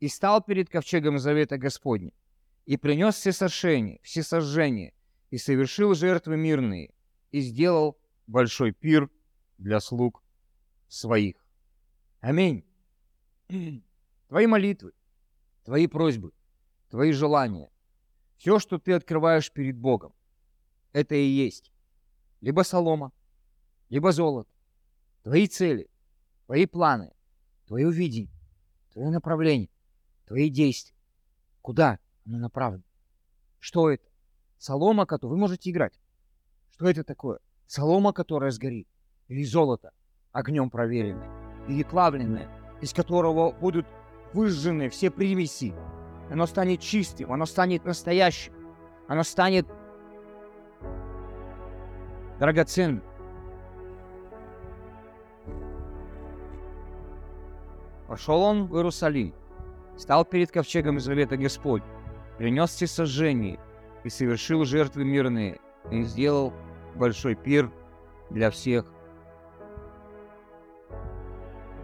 и 0.00 0.08
стал 0.08 0.42
перед 0.42 0.68
ковчегом 0.68 1.18
завета 1.18 1.58
Господня, 1.58 2.12
и 2.66 2.76
принес 2.76 3.14
все 3.14 3.32
сошения, 3.32 4.00
все 4.02 4.22
сожжения, 4.22 4.94
и 5.30 5.38
совершил 5.38 5.94
жертвы 5.94 6.36
мирные, 6.36 6.94
и 7.30 7.40
сделал 7.40 7.98
большой 8.26 8.72
пир 8.72 9.10
для 9.58 9.80
слуг 9.80 10.22
своих. 10.88 11.36
Аминь. 12.20 12.64
Твои 14.28 14.46
молитвы, 14.46 14.92
твои 15.64 15.86
просьбы, 15.86 16.32
твои 16.88 17.12
желания, 17.12 17.70
все, 18.36 18.58
что 18.58 18.78
ты 18.78 18.92
открываешь 18.92 19.52
перед 19.52 19.76
Богом, 19.76 20.14
это 20.92 21.14
и 21.14 21.26
есть 21.26 21.70
либо 22.44 22.60
солома, 22.62 23.10
либо 23.88 24.12
золото, 24.12 24.50
твои 25.22 25.46
цели, 25.46 25.88
твои 26.44 26.66
планы, 26.66 27.12
твое 27.66 27.90
видение, 27.90 28.34
твое 28.92 29.08
направление, 29.08 29.70
твои 30.26 30.50
действия. 30.50 30.94
Куда 31.62 31.98
оно 32.26 32.38
направлено? 32.38 32.84
Что 33.60 33.90
это? 33.90 34.06
Солома, 34.58 35.06
которую 35.06 35.36
вы 35.36 35.40
можете 35.40 35.70
играть. 35.70 35.98
Что 36.70 36.86
это 36.86 37.02
такое? 37.02 37.38
Солома, 37.66 38.12
которая 38.12 38.50
сгорит. 38.50 38.88
Или 39.28 39.42
золото, 39.44 39.92
огнем 40.32 40.68
проверенное. 40.68 41.66
Или 41.66 41.82
плавленное, 41.82 42.63
из 42.84 42.92
которого 42.92 43.52
будут 43.52 43.86
выжжены 44.34 44.90
все 44.90 45.10
примеси. 45.10 45.74
Оно 46.30 46.46
станет 46.46 46.80
чистым, 46.80 47.32
оно 47.32 47.46
станет 47.46 47.86
настоящим. 47.86 48.52
Оно 49.08 49.22
станет 49.22 49.66
драгоценным. 52.38 53.02
Пошел 58.06 58.42
он 58.42 58.66
в 58.66 58.76
Иерусалим, 58.76 59.32
стал 59.96 60.26
перед 60.26 60.50
ковчегом 60.50 61.00
Завета 61.00 61.38
Господь, 61.38 61.82
принес 62.36 62.68
все 62.68 62.86
сожжения 62.86 63.58
и 64.04 64.10
совершил 64.10 64.66
жертвы 64.66 65.04
мирные, 65.04 65.58
и 65.90 66.02
сделал 66.02 66.52
большой 66.96 67.34
пир 67.34 67.70
для 68.28 68.50
всех. 68.50 68.84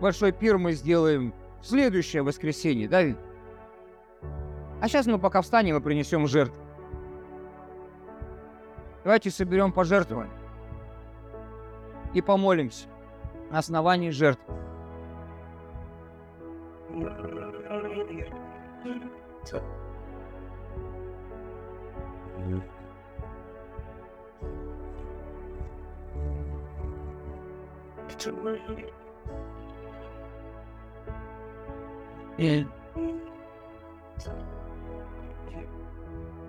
Большой 0.01 0.33
пир 0.33 0.57
мы 0.57 0.73
сделаем 0.73 1.35
в 1.61 1.67
следующее 1.67 2.23
воскресенье, 2.23 2.89
да, 2.89 3.03
А 4.81 4.89
сейчас 4.89 5.07
мы 5.07 5.19
пока 5.19 5.43
встанем 5.43 5.77
и 5.77 5.81
принесем 5.81 6.27
жертву. 6.27 6.57
Давайте 9.05 9.31
соберем 9.31 9.73
пожертвования 9.73 10.33
и 12.15 12.23
помолимся 12.23 12.87
на 13.51 13.59
основании 13.59 14.11
жертв. 14.11 14.43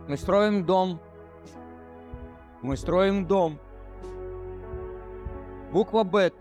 Мы 0.08 0.18
строим 0.18 0.66
дом. 0.66 1.00
Мы 2.62 2.78
строим 2.78 3.26
дом. 3.26 3.58
Буква 5.72 6.04
Б. 6.04 6.32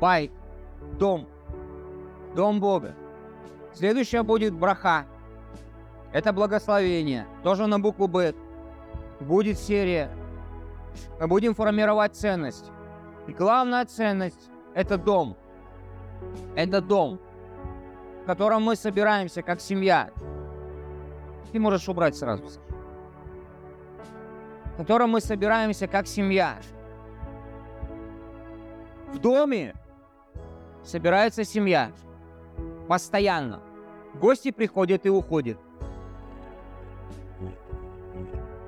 Пай. 0.00 0.30
Дом. 0.98 1.26
Дом 2.36 2.60
Бога. 2.60 2.94
Следующая 3.72 4.22
будет 4.22 4.54
браха. 4.54 5.06
Это 6.12 6.32
благословение. 6.32 7.26
Тоже 7.42 7.66
на 7.66 7.78
букву 7.80 8.06
Б. 8.06 8.34
Будет 9.20 9.58
серия. 9.58 10.10
Мы 11.20 11.26
будем 11.26 11.54
формировать 11.54 12.14
ценность. 12.14 12.70
И 13.26 13.32
главная 13.32 13.84
ценность– 13.84 14.50
это 14.74 14.96
дом. 14.96 15.36
Это 16.54 16.80
дом, 16.80 17.18
в 18.22 18.26
котором 18.26 18.62
мы 18.62 18.76
собираемся 18.76 19.42
как 19.42 19.60
семья. 19.60 20.10
Ты 21.52 21.60
можешь 21.60 21.88
убрать 21.88 22.16
сразу. 22.16 22.44
В 24.74 24.76
котором 24.76 25.10
мы 25.10 25.20
собираемся 25.20 25.86
как 25.86 26.06
семья. 26.06 26.58
В 29.12 29.18
доме 29.18 29.74
собирается 30.84 31.44
семья. 31.44 31.92
Постоянно. 32.88 33.60
Гости 34.14 34.50
приходят 34.50 35.06
и 35.06 35.10
уходят. 35.10 35.58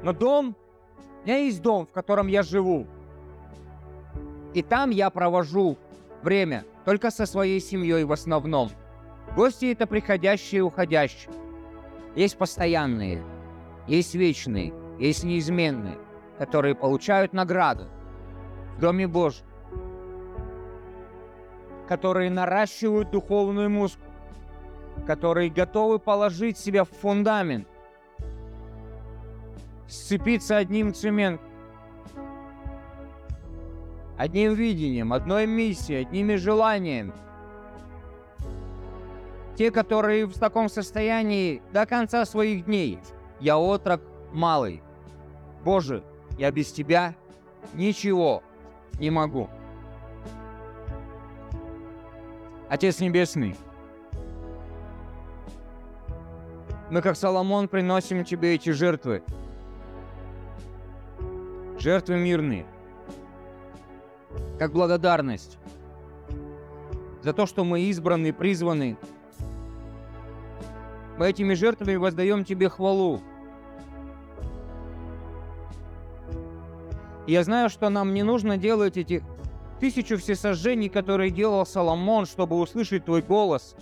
Но 0.02 0.12
дом, 0.12 0.56
у 1.22 1.26
меня 1.26 1.38
есть 1.38 1.60
дом, 1.60 1.86
в 1.86 1.90
котором 1.90 2.26
я 2.26 2.42
живу. 2.42 2.86
И 4.54 4.62
там 4.62 4.90
я 4.90 5.10
провожу 5.10 5.76
время 6.22 6.64
только 6.84 7.10
со 7.10 7.26
своей 7.26 7.60
семьей 7.60 8.04
в 8.04 8.12
основном. 8.12 8.70
Гости 9.36 9.72
это 9.72 9.86
приходящие 9.86 10.58
и 10.58 10.62
уходящие. 10.62 11.32
Есть 12.16 12.36
постоянные, 12.36 13.22
есть 13.86 14.14
вечные, 14.14 14.72
есть 14.98 15.24
неизменные, 15.24 15.98
которые 16.38 16.74
получают 16.74 17.32
награды 17.32 17.86
в 18.76 18.80
Доме 18.80 19.06
Божьем, 19.06 19.44
которые 21.88 22.30
наращивают 22.30 23.10
духовную 23.10 23.70
мускул, 23.70 24.04
которые 25.06 25.50
готовы 25.50 25.98
положить 25.98 26.58
себя 26.58 26.84
в 26.84 26.90
фундамент, 26.90 27.68
сцепиться 29.86 30.56
одним 30.56 30.94
цементом, 30.94 31.49
одним 34.20 34.52
видением, 34.52 35.14
одной 35.14 35.46
миссией, 35.46 36.02
одними 36.02 36.34
желаниями. 36.34 37.14
Те, 39.56 39.70
которые 39.70 40.26
в 40.26 40.38
таком 40.38 40.68
состоянии 40.68 41.62
до 41.72 41.86
конца 41.86 42.26
своих 42.26 42.66
дней. 42.66 42.98
Я 43.40 43.56
отрок 43.56 44.02
малый. 44.30 44.82
Боже, 45.64 46.04
я 46.36 46.50
без 46.50 46.70
Тебя 46.70 47.14
ничего 47.72 48.42
не 48.98 49.08
могу. 49.08 49.48
Отец 52.68 53.00
Небесный, 53.00 53.56
мы, 56.90 57.00
как 57.00 57.16
Соломон, 57.16 57.68
приносим 57.68 58.22
Тебе 58.22 58.54
эти 58.54 58.68
жертвы. 58.68 59.22
Жертвы 61.78 62.18
мирные– 62.18 62.66
как 64.60 64.72
благодарность 64.72 65.56
за 67.22 67.32
то, 67.32 67.46
что 67.46 67.64
мы 67.64 67.80
избраны, 67.80 68.30
призваны. 68.30 68.98
Мы 71.16 71.30
этими 71.30 71.54
жертвами 71.54 71.96
воздаем 71.96 72.44
Тебе 72.44 72.68
хвалу. 72.68 73.22
Я 77.26 77.42
знаю, 77.42 77.70
что 77.70 77.88
нам 77.88 78.12
не 78.12 78.22
нужно 78.22 78.58
делать 78.58 78.98
эти 78.98 79.24
тысячу 79.80 80.18
всесожжений, 80.18 80.90
которые 80.90 81.30
делал 81.30 81.64
Соломон, 81.64 82.26
чтобы 82.26 82.60
услышать 82.60 83.06
Твой 83.06 83.22
голос. 83.22 83.74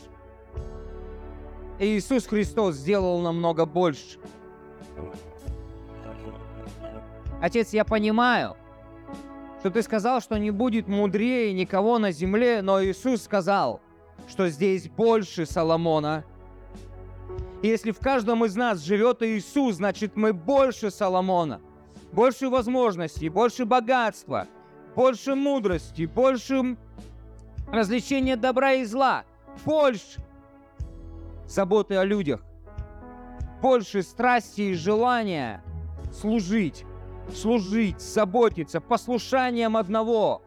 И 1.81 1.99
Иисус 1.99 2.25
Христос 2.29 2.77
сделал 2.77 3.21
намного 3.21 3.67
больше. 3.67 4.21
Отец, 7.41 7.73
я 7.73 7.85
понимаю, 7.85 8.55
что 9.61 9.71
ты 9.71 9.83
сказал, 9.83 10.21
что 10.21 10.39
не 10.39 10.51
будет 10.51 10.87
мудрее 10.89 11.53
никого 11.53 11.99
на 11.99 12.13
земле, 12.13 12.63
но 12.63 12.83
Иисус 12.83 13.23
сказал, 13.23 13.81
что 14.29 14.49
здесь 14.49 14.89
больше 14.89 15.47
Соломона. 15.47 16.25
И 17.63 17.69
если 17.69 17.91
в 17.91 17.99
каждом 17.99 18.45
из 18.45 18.55
нас 18.55 18.81
живет 18.81 19.23
Иисус, 19.23 19.77
значит 19.77 20.17
мы 20.17 20.33
больше 20.33 20.91
Соломона, 20.91 21.61
больше 22.13 22.49
возможностей, 22.49 23.29
больше 23.29 23.65
богатства, 23.65 24.47
больше 24.95 25.35
мудрости, 25.35 26.07
больше 26.07 26.77
развлечения 27.73 28.37
добра 28.37 28.75
и 28.75 28.85
зла, 28.85 29.25
больше 29.65 30.21
заботы 31.47 31.97
о 31.97 32.05
людях, 32.05 32.43
больше 33.61 34.03
страсти 34.03 34.61
и 34.63 34.75
желания 34.75 35.65
служить, 36.13 36.85
служить, 37.35 38.01
заботиться 38.01 38.81
послушанием 38.81 39.77
одного. 39.77 40.43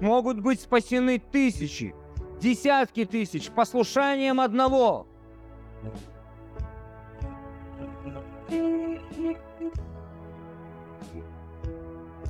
Могут 0.00 0.40
быть 0.40 0.60
спасены 0.60 1.18
тысячи, 1.18 1.94
десятки 2.40 3.04
тысяч 3.04 3.50
послушанием 3.50 4.40
одного. 4.40 5.06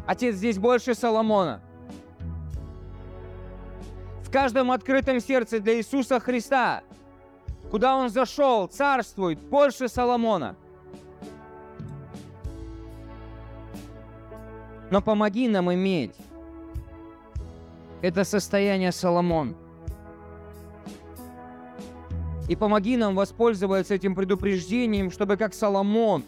Отец 0.07 0.35
здесь 0.35 0.59
больше 0.59 0.95
Соломона. 0.95 1.63
В 4.23 4.31
каждом 4.31 4.71
открытом 4.71 5.21
сердце 5.21 5.61
для 5.61 5.77
Иисуса 5.79 6.19
Христа, 6.21 6.83
куда 7.71 7.97
Он 7.97 8.09
зашел, 8.09 8.67
царствует 8.67 9.39
больше 9.41 9.89
Соломона. 9.89 10.57
Но 14.93 15.01
помоги 15.01 15.49
нам 15.49 15.72
иметь 15.72 16.14
это 18.03 18.24
состояние 18.24 18.93
Соломон. 18.93 19.57
И 22.47 22.55
помоги 22.55 22.99
нам 22.99 23.14
воспользоваться 23.14 23.95
этим 23.95 24.14
предупреждением, 24.14 25.11
чтобы 25.11 25.38
как 25.38 25.55
Соломон 25.55 26.24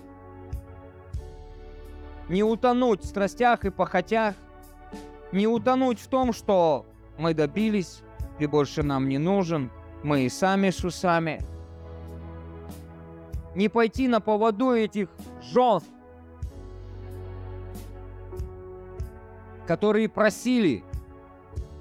не 2.30 2.42
утонуть 2.42 3.02
в 3.02 3.06
страстях 3.06 3.66
и 3.66 3.70
похотях, 3.70 4.34
не 5.30 5.46
утонуть 5.46 6.00
в 6.00 6.08
том, 6.08 6.32
что 6.32 6.86
мы 7.18 7.34
добились, 7.34 8.00
ты 8.38 8.48
больше 8.48 8.82
нам 8.82 9.10
не 9.10 9.18
нужен, 9.18 9.70
мы 10.02 10.22
и 10.22 10.30
сами 10.30 10.70
с 10.70 10.82
усами. 10.82 11.38
Не 13.54 13.68
пойти 13.68 14.08
на 14.08 14.20
поводу 14.20 14.70
этих 14.70 15.10
жен, 15.42 15.82
которые 19.66 20.08
просили, 20.08 20.84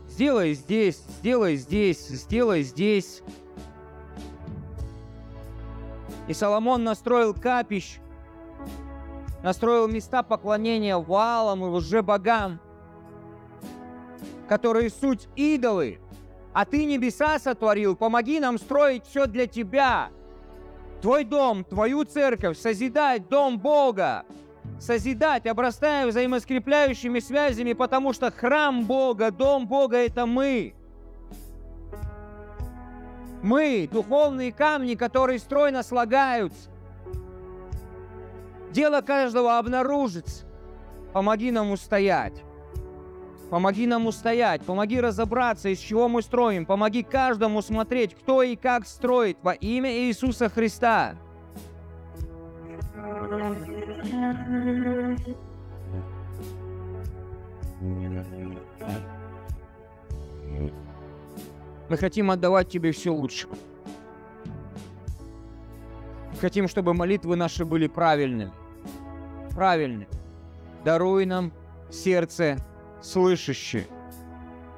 сделай 0.07 0.53
здесь, 0.53 1.01
сделай 1.19 1.55
здесь, 1.55 2.07
сделай 2.07 2.63
здесь. 2.63 3.21
И 6.27 6.33
Соломон 6.33 6.83
настроил 6.83 7.33
капищ, 7.33 7.97
настроил 9.43 9.87
места 9.87 10.23
поклонения 10.23 10.97
валам 10.97 11.65
и 11.65 11.67
лже-богам, 11.67 12.59
которые 14.47 14.89
суть 14.89 15.27
идолы. 15.35 15.99
А 16.53 16.65
ты 16.65 16.85
небеса 16.85 17.39
сотворил, 17.39 17.95
помоги 17.95 18.39
нам 18.39 18.57
строить 18.57 19.05
все 19.05 19.25
для 19.25 19.47
тебя. 19.47 20.11
Твой 21.01 21.25
дом, 21.25 21.65
твою 21.65 22.05
церковь, 22.05 22.57
созидать 22.57 23.27
дом 23.27 23.59
Бога, 23.59 24.23
созидать, 24.83 25.45
обрастая 25.47 26.05
взаимоскрепляющими 26.07 27.19
связями, 27.19 27.73
потому 27.73 28.13
что 28.13 28.31
храм 28.31 28.85
Бога, 28.85 29.31
дом 29.31 29.65
Бога– 29.65 29.97
это 29.97 30.25
мы. 30.25 30.75
Мы– 33.41 33.89
духовные 33.91 34.51
камни, 34.51 34.95
которые 34.95 35.39
стройно 35.39 35.83
слагаются. 35.83 36.69
Дело 38.71 39.01
каждого 39.01 39.57
обнаружится. 39.57 40.45
Помоги 41.13 41.51
нам 41.51 41.71
устоять. 41.71 42.43
Помоги 43.49 43.85
нам 43.85 44.07
устоять, 44.07 44.63
помоги 44.63 44.99
разобраться, 44.99 45.69
из 45.69 45.77
чего 45.77 46.07
мы 46.09 46.23
строим. 46.23 46.65
Помоги 46.65 47.03
каждому 47.03 47.61
смотреть, 47.61 48.15
кто 48.15 48.41
и 48.41 48.55
как 48.55 48.87
строит 48.87 49.37
во 49.43 49.53
имя 49.53 49.91
Иисуса 49.91 50.49
Христа. 50.49 51.15
Мы 61.89 61.97
хотим 61.97 62.31
отдавать 62.31 62.69
Тебе 62.69 62.91
все 62.91 63.11
лучше. 63.11 63.47
Хотим, 66.39 66.67
чтобы 66.67 66.93
молитвы 66.93 67.35
наши 67.35 67.65
были 67.65 67.87
правильными. 67.87 68.51
Правильными. 69.55 70.07
Даруй 70.83 71.25
нам 71.25 71.51
сердце 71.89 72.57
слышащее. 73.01 73.87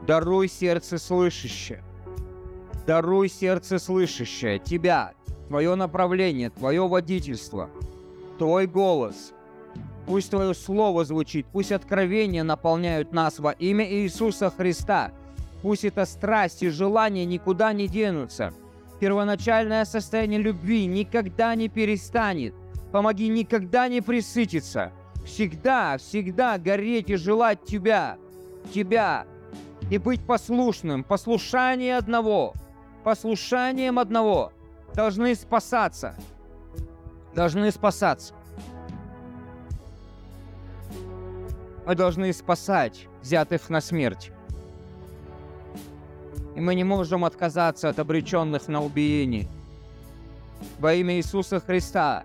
Даруй 0.08 0.48
сердце 0.48 0.98
слышащее. 0.98 1.84
Даруй 2.86 3.30
сердце 3.30 3.80
слышащее. 3.80 4.60
Тебя, 4.60 5.14
твое 5.48 5.74
направление, 5.76 6.50
твое 6.52 6.88
водительство, 6.88 7.70
твой 8.38 8.68
голос. 8.68 9.34
Пусть 10.06 10.30
твое 10.30 10.54
слово 10.54 11.04
звучит, 11.04 11.48
пусть 11.52 11.72
откровения 11.72 12.44
наполняют 12.44 13.12
нас 13.12 13.40
во 13.40 13.52
имя 13.52 13.90
Иисуса 13.90 14.50
Христа. 14.50 15.12
Пусть 15.62 15.84
эта 15.84 16.06
страсть 16.06 16.62
и 16.62 16.70
желание 16.70 17.26
никуда 17.26 17.74
не 17.74 17.88
денутся. 17.88 18.54
Первоначальное 19.00 19.84
состояние 19.84 20.40
любви 20.40 20.86
никогда 20.86 21.56
не 21.56 21.70
перестанет. 21.70 22.54
Помоги 22.92 23.28
никогда 23.28 23.88
не 23.88 24.02
присытиться 24.02 24.92
всегда, 25.26 25.98
всегда 25.98 26.58
гореть 26.58 27.10
и 27.10 27.16
желать 27.16 27.64
Тебя, 27.66 28.18
Тебя, 28.74 29.26
и 29.90 29.98
быть 29.98 30.26
послушным. 30.26 31.04
Послушание 31.04 31.98
одного, 31.98 32.54
послушанием 33.04 34.00
одного 34.00 34.54
должны 34.94 35.36
спасаться. 35.36 36.16
Должны 37.36 37.70
спасаться. 37.70 38.34
Мы 41.86 41.94
должны 41.94 42.32
спасать 42.32 43.08
взятых 43.22 43.70
на 43.70 43.82
смерть. 43.82 44.32
И 46.56 46.62
мы 46.62 46.74
не 46.76 46.86
можем 46.86 47.26
отказаться 47.26 47.90
от 47.90 48.00
обреченных 48.00 48.70
на 48.70 48.82
убиение. 48.82 49.48
Во 50.80 50.94
имя 50.94 51.18
Иисуса 51.18 51.60
Христа 51.60 52.24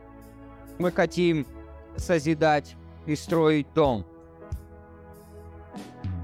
мы 0.79 0.93
хотим 0.93 1.45
созидать 1.97 2.77
и 3.07 3.17
строить 3.17 3.67
дом. 3.75 4.07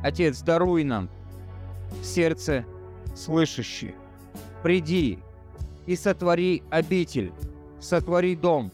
Отец, 0.04 0.42
даруй 0.42 0.84
нам 0.84 1.10
сердце 2.04 2.64
слышащее. 3.16 3.96
Приди 4.62 5.18
и 5.86 5.96
сотвори 5.96 6.62
обитель, 6.70 7.32
сотвори 7.80 8.36
дом 8.36 8.70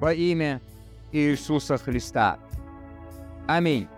во 0.00 0.12
имя 0.12 0.60
Иисуса 1.12 1.76
Христа. 1.78 2.38
Аминь. 3.46 3.88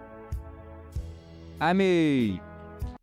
Аминь. 1.58 2.40